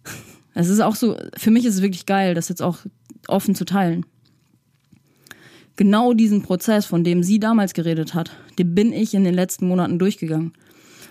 [0.54, 2.80] es ist auch so, für mich ist es wirklich geil, das jetzt auch
[3.28, 4.06] offen zu teilen.
[5.78, 9.68] Genau diesen Prozess, von dem sie damals geredet hat, den bin ich in den letzten
[9.68, 10.54] Monaten durchgegangen.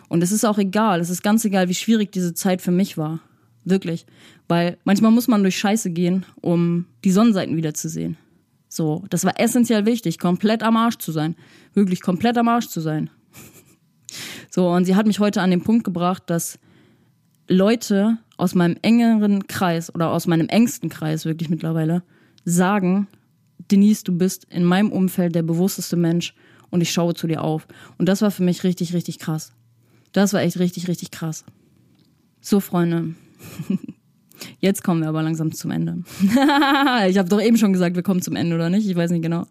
[0.09, 2.97] Und es ist auch egal, es ist ganz egal, wie schwierig diese Zeit für mich
[2.97, 3.21] war.
[3.65, 4.07] Wirklich.
[4.47, 8.17] Weil manchmal muss man durch Scheiße gehen, um die Sonnenseiten wiederzusehen.
[8.75, 11.37] So, das war essentiell wichtig, komplett am Arsch zu sein.
[11.75, 13.09] Wirklich komplett am Arsch zu sein.
[14.51, 16.61] So, und sie hat mich heute an den Punkt gebracht, dass
[17.49, 22.05] Leute aus meinem engeren Kreis oder aus meinem engsten Kreis wirklich mittlerweile
[22.45, 23.09] sagen,
[23.73, 26.35] Denise, du bist in meinem Umfeld der bewussteste Mensch
[26.71, 27.67] und ich schaue zu dir auf.
[27.99, 29.53] Und das war für mich richtig, richtig krass.
[30.13, 31.45] Das war echt richtig, richtig krass.
[32.41, 33.15] So, Freunde.
[34.59, 36.03] Jetzt kommen wir aber langsam zum Ende.
[37.09, 38.89] ich habe doch eben schon gesagt, wir kommen zum Ende, oder nicht?
[38.89, 39.47] Ich weiß nicht genau.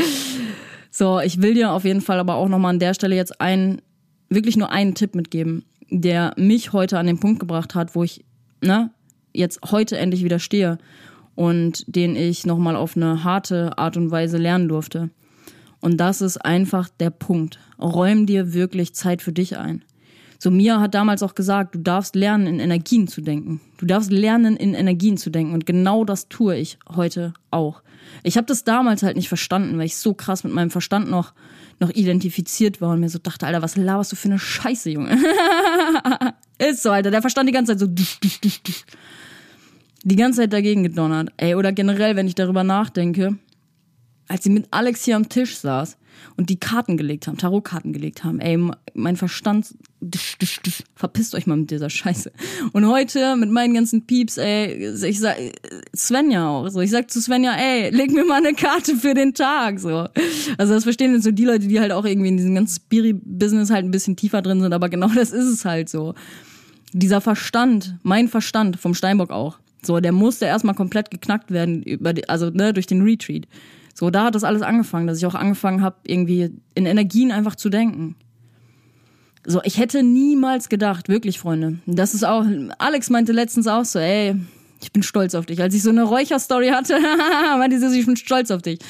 [0.90, 3.80] so, ich will dir auf jeden Fall aber auch nochmal an der Stelle jetzt einen,
[4.28, 8.24] wirklich nur einen Tipp mitgeben, der mich heute an den Punkt gebracht hat, wo ich,
[8.60, 8.90] ne,
[9.32, 10.78] jetzt heute endlich wieder stehe
[11.34, 15.10] und den ich nochmal auf eine harte Art und Weise lernen durfte.
[15.80, 17.60] Und das ist einfach der Punkt.
[17.78, 19.84] Räum dir wirklich Zeit für dich ein.
[20.38, 23.60] So Mia hat damals auch gesagt, du darfst lernen, in Energien zu denken.
[23.78, 25.54] Du darfst lernen, in Energien zu denken.
[25.54, 27.82] Und genau das tue ich heute auch.
[28.22, 31.32] Ich habe das damals halt nicht verstanden, weil ich so krass mit meinem Verstand noch,
[31.80, 35.18] noch identifiziert war und mir so dachte, Alter, was laberst du für eine Scheiße, Junge?
[36.58, 37.10] Ist so, Alter.
[37.10, 37.86] Der Verstand die ganze Zeit so.
[40.04, 41.30] Die ganze Zeit dagegen gedonnert.
[41.36, 43.38] Ey, oder generell, wenn ich darüber nachdenke,
[44.28, 45.96] als sie mit Alex hier am Tisch saß
[46.36, 48.40] und die Karten gelegt haben, Tarotkarten gelegt haben.
[48.40, 48.58] Ey,
[48.94, 49.74] mein Verstand,
[50.94, 52.32] verpisst euch mal mit dieser Scheiße.
[52.72, 55.36] Und heute mit meinen ganzen Pieps, ey, ich sag,
[55.94, 59.34] Svenja auch so, ich sag zu Svenja, ey, leg mir mal eine Karte für den
[59.34, 60.08] Tag, so.
[60.58, 63.70] Also das verstehen jetzt so die Leute, die halt auch irgendwie in diesem ganzen Spiri-Business
[63.70, 66.14] halt ein bisschen tiefer drin sind, aber genau das ist es halt so.
[66.92, 72.12] Dieser Verstand, mein Verstand vom Steinbock auch, so, der musste erstmal komplett geknackt werden über
[72.12, 73.46] die, also ne, durch den Retreat.
[73.98, 77.56] So, da hat das alles angefangen, dass ich auch angefangen habe, irgendwie in Energien einfach
[77.56, 78.14] zu denken.
[79.46, 81.78] So, ich hätte niemals gedacht, wirklich, Freunde.
[81.86, 82.44] Das ist auch,
[82.76, 84.34] Alex meinte letztens auch so, ey,
[84.82, 85.62] ich bin stolz auf dich.
[85.62, 86.98] Als ich so eine Räucherstory hatte,
[87.58, 88.80] meinte sie, ich bin stolz auf dich.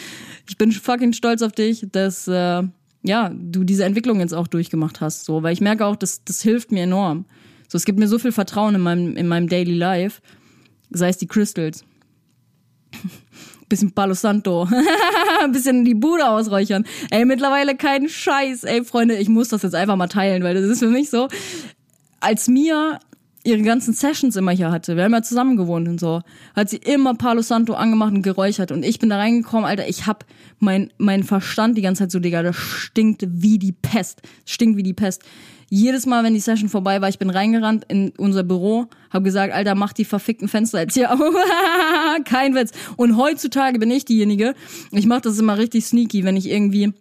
[0.48, 2.64] Ich bin fucking stolz auf dich, dass, äh,
[3.04, 6.42] ja, du diese Entwicklung jetzt auch durchgemacht hast, so, weil ich merke auch, das, das
[6.42, 7.26] hilft mir enorm.
[7.68, 10.20] So, es gibt mir so viel Vertrauen in meinem, in meinem Daily Life,
[10.90, 11.84] sei es die Crystals
[13.68, 14.68] bisschen Palo Santo,
[15.42, 16.84] ein bisschen die Bude ausräuchern.
[17.10, 18.64] Ey, mittlerweile kein Scheiß.
[18.64, 21.28] Ey, Freunde, ich muss das jetzt einfach mal teilen, weil das ist für mich so,
[22.20, 22.98] als mir
[23.46, 24.96] ihre ganzen Sessions immer hier hatte.
[24.96, 26.22] Wir haben ja zusammen gewohnt und so.
[26.54, 28.72] Hat sie immer Palo Santo angemacht und geräuchert.
[28.72, 30.24] Und ich bin da reingekommen, Alter, ich hab
[30.58, 34.22] mein, mein Verstand die ganze Zeit so, Digga, das stinkt wie die Pest.
[34.44, 35.22] Stinkt wie die Pest.
[35.68, 39.52] Jedes Mal, wenn die Session vorbei war, ich bin reingerannt in unser Büro, hab gesagt,
[39.52, 41.18] Alter, mach die verfickten Fenster jetzt hier auf.
[42.24, 42.70] Kein Witz.
[42.96, 44.54] Und heutzutage bin ich diejenige,
[44.92, 46.92] ich mach das immer richtig sneaky, wenn ich irgendwie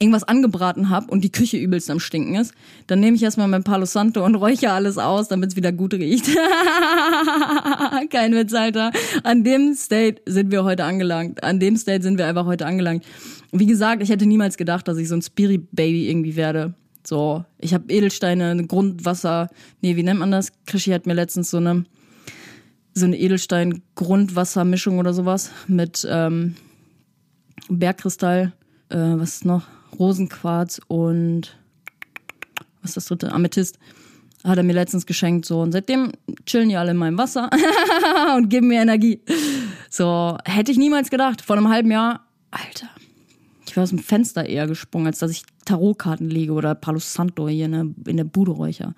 [0.00, 2.52] irgendwas angebraten habe und die Küche übelst am Stinken ist,
[2.86, 5.94] dann nehme ich erstmal mein Palo Santo und räuche alles aus, damit es wieder gut
[5.94, 6.26] riecht.
[8.10, 8.90] Kein Witz, Alter.
[9.22, 11.44] An dem State sind wir heute angelangt.
[11.44, 13.04] An dem State sind wir einfach heute angelangt.
[13.52, 16.74] Wie gesagt, ich hätte niemals gedacht, dass ich so ein Spirit-Baby irgendwie werde.
[17.06, 19.48] So, ich habe Edelsteine, Grundwasser,
[19.82, 20.52] nee, wie nennt man das?
[20.66, 21.84] Krischi hat mir letztens so eine
[22.94, 26.54] so eine Edelstein-Grundwassermischung oder sowas mit ähm,
[27.68, 28.52] Bergkristall,
[28.88, 29.66] äh, was ist noch?
[29.98, 31.56] Rosenquarz und
[32.82, 33.32] was ist das dritte?
[33.32, 33.78] Amethyst.
[34.44, 35.60] Hat er mir letztens geschenkt, so.
[35.60, 36.12] Und seitdem
[36.44, 37.48] chillen die alle in meinem Wasser
[38.36, 39.20] und geben mir Energie.
[39.88, 41.40] So, hätte ich niemals gedacht.
[41.40, 42.90] Vor einem halben Jahr, Alter,
[43.74, 47.48] ich wäre aus dem Fenster eher gesprungen, als dass ich Tarotkarten lege oder Palo Santo
[47.48, 48.94] hier in der, in der Bude räucher.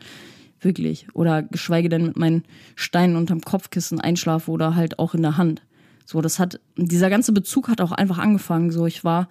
[0.60, 1.06] Wirklich.
[1.14, 2.42] Oder geschweige denn mit meinen
[2.74, 5.62] Steinen unterm Kopfkissen einschlafe oder halt auch in der Hand.
[6.04, 8.70] So, das hat, dieser ganze Bezug hat auch einfach angefangen.
[8.70, 9.30] So, ich war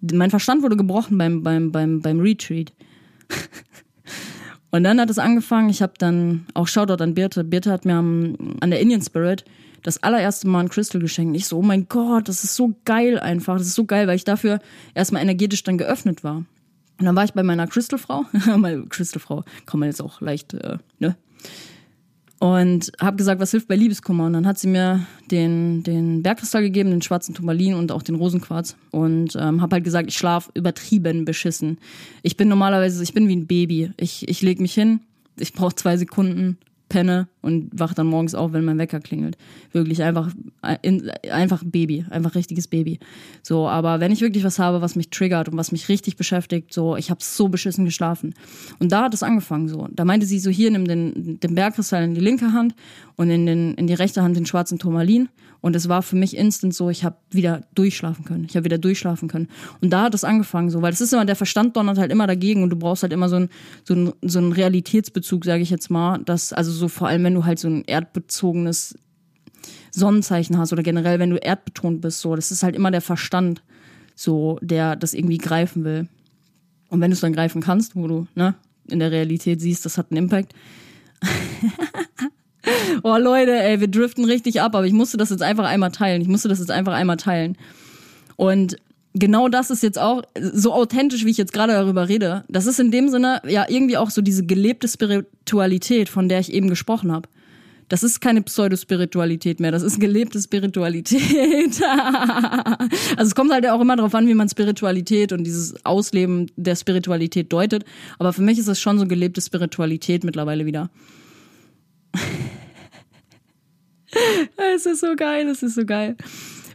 [0.00, 2.72] mein Verstand wurde gebrochen beim, beim, beim, beim Retreat.
[4.72, 7.44] Und dann hat es angefangen, ich habe dann auch Shoutout an Birte.
[7.44, 9.44] Birte hat mir am, an der Indian Spirit
[9.86, 11.36] das allererste Mal ein Crystal geschenkt.
[11.36, 13.56] Ich so, oh mein Gott, das ist so geil einfach.
[13.56, 14.58] Das ist so geil, weil ich dafür
[14.94, 16.38] erstmal energetisch dann geöffnet war.
[16.98, 18.24] Und dann war ich bei meiner Crystalfrau,
[18.56, 21.14] meine Crystalfrau, kann man jetzt auch leicht, äh, ne?
[22.38, 24.26] und habe gesagt, was hilft bei Liebeskummer?
[24.26, 28.16] Und dann hat sie mir den, den Bergkristall gegeben, den schwarzen Turmalin und auch den
[28.16, 28.76] Rosenquarz.
[28.90, 31.78] Und ähm, habe halt gesagt, ich schlaf übertrieben beschissen.
[32.22, 33.92] Ich bin normalerweise, ich bin wie ein Baby.
[33.96, 35.00] Ich, ich leg mich hin,
[35.38, 39.36] ich brauche zwei Sekunden, penne und wach dann morgens auf, wenn mein Wecker klingelt.
[39.72, 40.30] Wirklich einfach,
[40.82, 42.98] in, einfach Baby, einfach richtiges Baby.
[43.42, 46.72] So, aber wenn ich wirklich was habe, was mich triggert und was mich richtig beschäftigt,
[46.72, 48.34] so, ich habe so beschissen geschlafen.
[48.78, 49.88] Und da hat es angefangen so.
[49.90, 52.74] Da meinte sie so, hier nimm den, den Bergkristall in die linke Hand
[53.16, 55.28] und in, den, in die rechte Hand den schwarzen Turmalin.
[55.66, 58.44] Und es war für mich instant so, ich habe wieder durchschlafen können.
[58.48, 59.48] Ich habe wieder durchschlafen können.
[59.80, 62.28] Und da hat es angefangen so, weil es ist immer, der Verstand donnert halt immer
[62.28, 63.48] dagegen und du brauchst halt immer so einen
[63.82, 66.18] so so ein Realitätsbezug, sage ich jetzt mal.
[66.18, 68.96] Dass, also so vor allem, wenn du halt so ein erdbezogenes
[69.90, 73.64] Sonnenzeichen hast oder generell, wenn du erdbetont bist, so, das ist halt immer der Verstand,
[74.14, 76.06] so, der das irgendwie greifen will.
[76.90, 78.54] Und wenn du es dann greifen kannst, wo du, ne,
[78.86, 80.54] in der Realität siehst, das hat einen Impact.
[83.02, 86.22] oh Leute, ey, wir driften richtig ab, aber ich musste das jetzt einfach einmal teilen.
[86.22, 87.56] Ich musste das jetzt einfach einmal teilen.
[88.36, 88.76] Und
[89.14, 92.44] genau das ist jetzt auch so authentisch, wie ich jetzt gerade darüber rede.
[92.48, 96.52] Das ist in dem Sinne ja irgendwie auch so diese gelebte Spiritualität, von der ich
[96.52, 97.28] eben gesprochen habe.
[97.88, 101.80] Das ist keine Pseudospiritualität mehr, das ist gelebte Spiritualität.
[103.16, 106.74] also es kommt halt auch immer darauf an, wie man Spiritualität und dieses Ausleben der
[106.74, 107.84] Spiritualität deutet.
[108.18, 110.90] Aber für mich ist es schon so gelebte Spiritualität mittlerweile wieder.
[114.74, 116.16] es ist so geil, es ist so geil.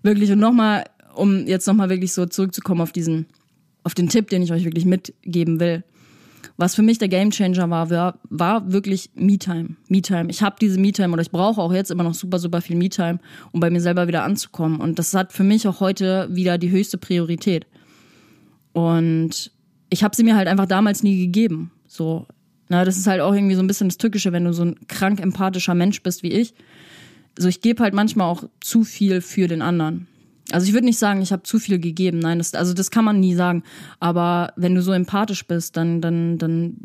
[0.04, 0.32] Wirklich.
[0.32, 3.28] Und nochmal, um jetzt nochmal wirklich so zurückzukommen auf diesen,
[3.84, 5.84] auf den Tipp, den ich euch wirklich mitgeben will.
[6.58, 9.78] Was für mich der Gamechanger war, war, war wirklich Me-Time.
[9.88, 10.30] Me-Time.
[10.30, 13.20] Ich habe diese Me-Time oder ich brauche auch jetzt immer noch super, super viel Me-Time,
[13.52, 14.80] um bei mir selber wieder anzukommen.
[14.80, 17.66] Und das hat für mich auch heute wieder die höchste Priorität.
[18.74, 19.52] Und
[19.90, 21.72] ich habe sie mir halt einfach damals nie gegeben.
[21.88, 22.28] So,
[22.70, 24.76] na, das ist halt auch irgendwie so ein bisschen das Tückische, wenn du so ein
[24.88, 26.54] krank empathischer Mensch bist wie ich.
[27.38, 30.08] So, ich gebe halt manchmal auch zu viel für den anderen.
[30.52, 32.20] Also ich würde nicht sagen, ich habe zu viel gegeben.
[32.20, 33.64] Nein, das, also das kann man nie sagen.
[34.00, 36.76] Aber wenn du so empathisch bist, dann, dann, dann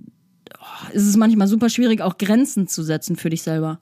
[0.58, 3.80] oh, ist es manchmal super schwierig, auch Grenzen zu setzen für dich selber.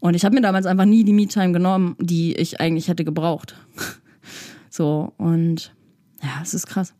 [0.00, 3.54] Und ich habe mir damals einfach nie die Me-Time genommen, die ich eigentlich hätte gebraucht.
[4.70, 5.72] so, und
[6.22, 6.94] ja, es ist krass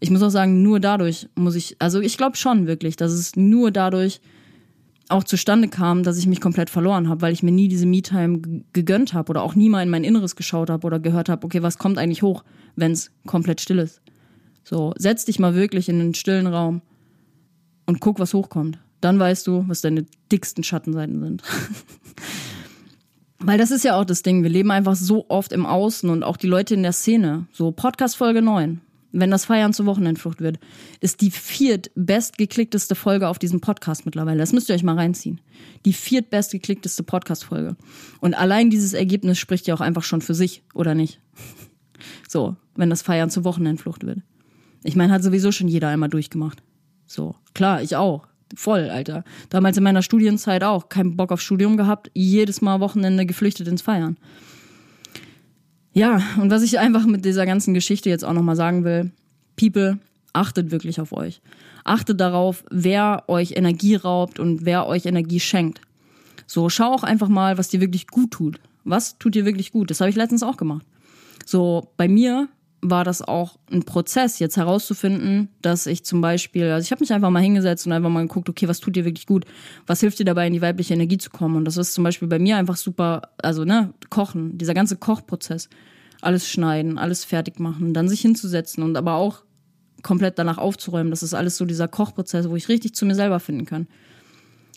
[0.00, 3.36] ich muss auch sagen, nur dadurch muss ich, also ich glaube schon wirklich, dass es
[3.36, 4.20] nur dadurch
[5.08, 8.40] auch zustande kam, dass ich mich komplett verloren habe, weil ich mir nie diese Me-Time
[8.72, 11.62] gegönnt habe oder auch nie mal in mein Inneres geschaut habe oder gehört habe, okay,
[11.62, 12.44] was kommt eigentlich hoch,
[12.76, 14.02] wenn es komplett still ist.
[14.64, 16.82] So, setz dich mal wirklich in einen stillen Raum
[17.86, 18.78] und guck, was hochkommt.
[19.00, 21.42] Dann weißt du, was deine dicksten Schattenseiten sind.
[23.38, 26.24] Weil das ist ja auch das Ding, wir leben einfach so oft im Außen und
[26.24, 27.46] auch die Leute in der Szene.
[27.52, 28.80] So Podcast Folge 9
[29.12, 30.58] wenn das Feiern zur Wochenendflucht wird,
[31.00, 34.38] ist die viertbestgeklickteste Folge auf diesem Podcast mittlerweile.
[34.38, 35.40] Das müsst ihr euch mal reinziehen.
[35.84, 37.76] Die viertbestgeklickteste Podcast-Folge.
[38.20, 41.20] Und allein dieses Ergebnis spricht ja auch einfach schon für sich, oder nicht?
[42.28, 44.20] So, wenn das Feiern zur Wochenendflucht wird.
[44.84, 46.62] Ich meine, hat sowieso schon jeder einmal durchgemacht.
[47.06, 48.28] So, klar, ich auch.
[48.54, 49.24] Voll, Alter.
[49.50, 50.88] Damals in meiner Studienzeit auch.
[50.88, 52.10] Keinen Bock auf Studium gehabt.
[52.14, 54.16] Jedes Mal Wochenende geflüchtet ins Feiern.
[55.92, 59.10] Ja, und was ich einfach mit dieser ganzen Geschichte jetzt auch nochmal sagen will.
[59.56, 59.98] People,
[60.32, 61.40] achtet wirklich auf euch.
[61.84, 65.80] Achtet darauf, wer euch Energie raubt und wer euch Energie schenkt.
[66.46, 68.60] So, schau auch einfach mal, was dir wirklich gut tut.
[68.84, 69.90] Was tut dir wirklich gut?
[69.90, 70.86] Das habe ich letztens auch gemacht.
[71.44, 72.48] So, bei mir
[72.80, 77.12] war das auch ein Prozess, jetzt herauszufinden, dass ich zum Beispiel, also ich habe mich
[77.12, 79.46] einfach mal hingesetzt und einfach mal geguckt, okay, was tut dir wirklich gut?
[79.86, 81.56] Was hilft dir dabei, in die weibliche Energie zu kommen?
[81.56, 85.68] Und das ist zum Beispiel bei mir einfach super, also ne, Kochen, dieser ganze Kochprozess.
[86.20, 89.42] Alles schneiden, alles fertig machen, dann sich hinzusetzen und aber auch
[90.02, 91.10] komplett danach aufzuräumen.
[91.10, 93.88] Das ist alles so dieser Kochprozess, wo ich richtig zu mir selber finden kann.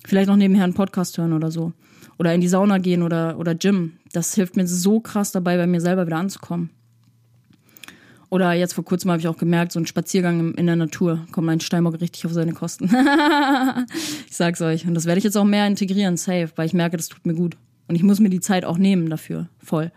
[0.06, 1.74] Vielleicht noch nebenher einen Podcast hören oder so.
[2.18, 3.93] Oder in die Sauna gehen oder, oder Gym.
[4.12, 6.72] Das hilft mir so krass dabei, bei mir selber wieder anzukommen.
[8.32, 11.47] Oder jetzt vor kurzem habe ich auch gemerkt, so ein Spaziergang in der Natur kommt
[11.47, 12.86] mein Steinbock richtig auf seine Kosten.
[14.29, 14.88] ich sag's euch.
[14.88, 17.34] Und das werde ich jetzt auch mehr integrieren, safe, weil ich merke, das tut mir
[17.34, 17.57] gut.
[17.89, 19.91] Und ich muss mir die Zeit auch nehmen dafür, voll.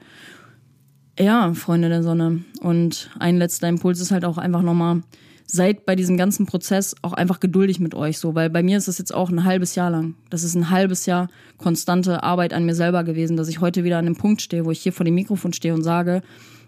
[1.17, 2.43] Ja, Freunde der Sonne.
[2.61, 5.03] Und ein letzter Impuls ist halt auch einfach nochmal,
[5.47, 8.89] seid bei diesem ganzen Prozess auch einfach geduldig mit euch so, weil bei mir ist
[8.89, 10.17] das jetzt auch ein halbes Jahr lang.
[10.29, 13.99] Das ist ein halbes Jahr konstante Arbeit an mir selber gewesen, dass ich heute wieder
[13.99, 16.23] an dem Punkt stehe, wo ich hier vor dem Mikrofon stehe und sage,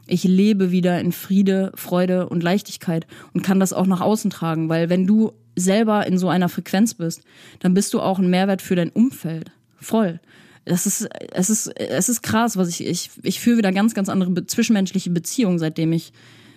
[0.07, 4.69] ich lebe wieder in Friede, Freude und Leichtigkeit und kann das auch nach außen tragen,
[4.69, 7.23] weil wenn du selber in so einer Frequenz bist,
[7.61, 9.51] dann bist du auch ein Mehrwert für dein Umfeld.
[9.79, 10.21] Voll.
[10.65, 14.09] Das ist, es ist, es ist krass, was ich, ich, ich führe wieder ganz, ganz
[14.09, 16.13] andere be zwischenmenschliche Beziehungen, seitdem ich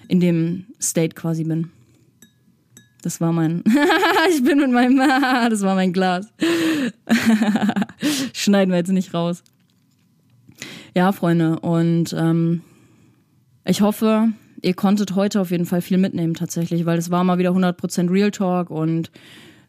[0.08, 1.70] in dem State quasi bin.
[3.02, 3.64] Das war mein,
[4.32, 4.98] ich bin mit meinem,
[5.50, 6.28] das war mein Glas.
[8.34, 9.44] Schneiden wir jetzt nicht raus.
[10.96, 12.64] Ja, Freunde, und ähm,
[13.66, 14.30] ich hoffe,
[14.62, 18.12] ihr konntet heute auf jeden Fall viel mitnehmen tatsächlich, weil es war mal wieder 100%
[18.12, 19.12] Real Talk und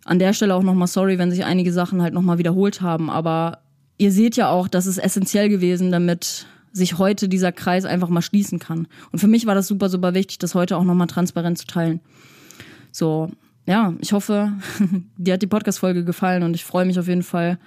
[0.04, 3.58] an der Stelle auch nochmal sorry, wenn sich einige Sachen halt nochmal wiederholt haben, aber
[3.98, 8.22] ihr seht ja auch, das ist essentiell gewesen, damit sich heute dieser Kreis einfach mal
[8.22, 8.86] schließen kann.
[9.12, 12.00] Und für mich war das super, super wichtig, das heute auch nochmal transparent zu teilen.
[12.92, 13.30] So,
[13.66, 14.52] ja, ich hoffe,
[15.16, 17.58] dir hat die Podcast-Folge gefallen und ich freue mich auf jeden Fall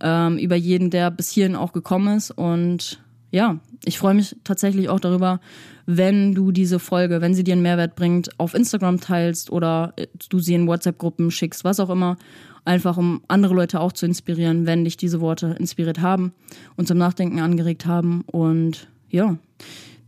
[0.00, 3.02] ähm, über jeden, der bis hierhin auch gekommen ist und
[3.34, 5.40] ja, ich freue mich tatsächlich auch darüber,
[5.86, 10.06] wenn du diese Folge, wenn sie dir einen Mehrwert bringt, auf Instagram teilst oder äh,
[10.28, 12.16] du sie in WhatsApp-Gruppen schickst, was auch immer.
[12.64, 16.32] Einfach um andere Leute auch zu inspirieren, wenn dich diese Worte inspiriert haben
[16.76, 18.22] und zum Nachdenken angeregt haben.
[18.22, 19.36] Und ja,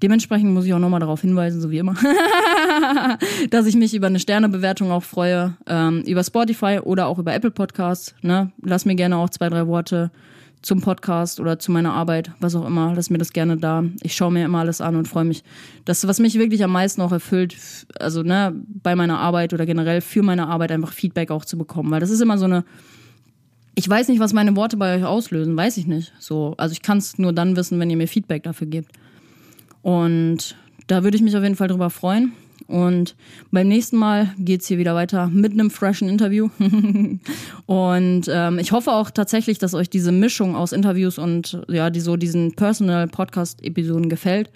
[0.03, 1.97] dementsprechend muss ich auch nochmal darauf hinweisen, so wie immer,
[3.51, 7.51] dass ich mich über eine Sternebewertung auch freue, ähm, über Spotify oder auch über Apple
[7.51, 8.15] Podcasts.
[8.23, 8.53] Ne?
[8.63, 10.13] Lass mir gerne auch zwei, drei Worte
[10.63, 13.85] zum Podcast oder zu meiner Arbeit, was auch immer, lass mir das gerne da.
[14.03, 15.45] Ich schaue mir immer alles an und freue mich.
[15.85, 17.57] Das, was mich wirklich am meisten auch erfüllt,
[18.01, 21.91] also ne, bei meiner Arbeit oder generell für meine Arbeit einfach Feedback auch zu bekommen.
[21.91, 22.65] Weil das ist immer so eine.
[23.75, 26.15] Ich weiß nicht, was meine Worte bei euch auslösen, weiß ich nicht.
[26.19, 28.91] So, also ich kann es nur dann wissen, wenn ihr mir Feedback dafür gebt.
[29.83, 32.33] Und da würde ich mich auf jeden Fall drüber freuen.
[32.67, 33.15] Und
[33.51, 36.49] beim nächsten Mal geht's hier wieder weiter mit einem freshen Interview.
[37.67, 42.01] und ähm, ich hoffe auch tatsächlich, dass euch diese Mischung aus Interviews und ja, die
[42.01, 44.51] so diesen Personal Podcast-Episoden gefällt.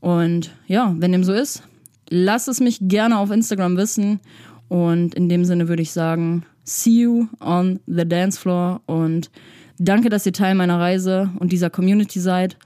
[0.00, 1.62] Und ja, wenn dem so ist,
[2.08, 4.20] lasst es mich gerne auf Instagram wissen.
[4.68, 9.30] Und in dem Sinne würde ich sagen, see you on the dance floor und
[9.78, 12.56] danke, dass ihr Teil meiner Reise und dieser Community seid.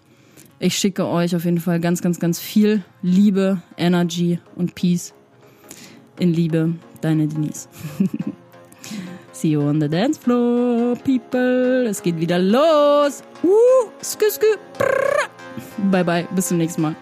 [0.59, 5.13] Ich schicke euch auf jeden Fall ganz, ganz, ganz viel Liebe, Energy und Peace.
[6.19, 7.69] In Liebe, deine Denise.
[9.33, 11.87] See you on the dance floor, people.
[11.87, 13.23] Es geht wieder los.
[13.43, 14.47] Uh, skü, skü.
[15.91, 16.27] Bye, bye.
[16.35, 16.97] Bis zum nächsten Mal.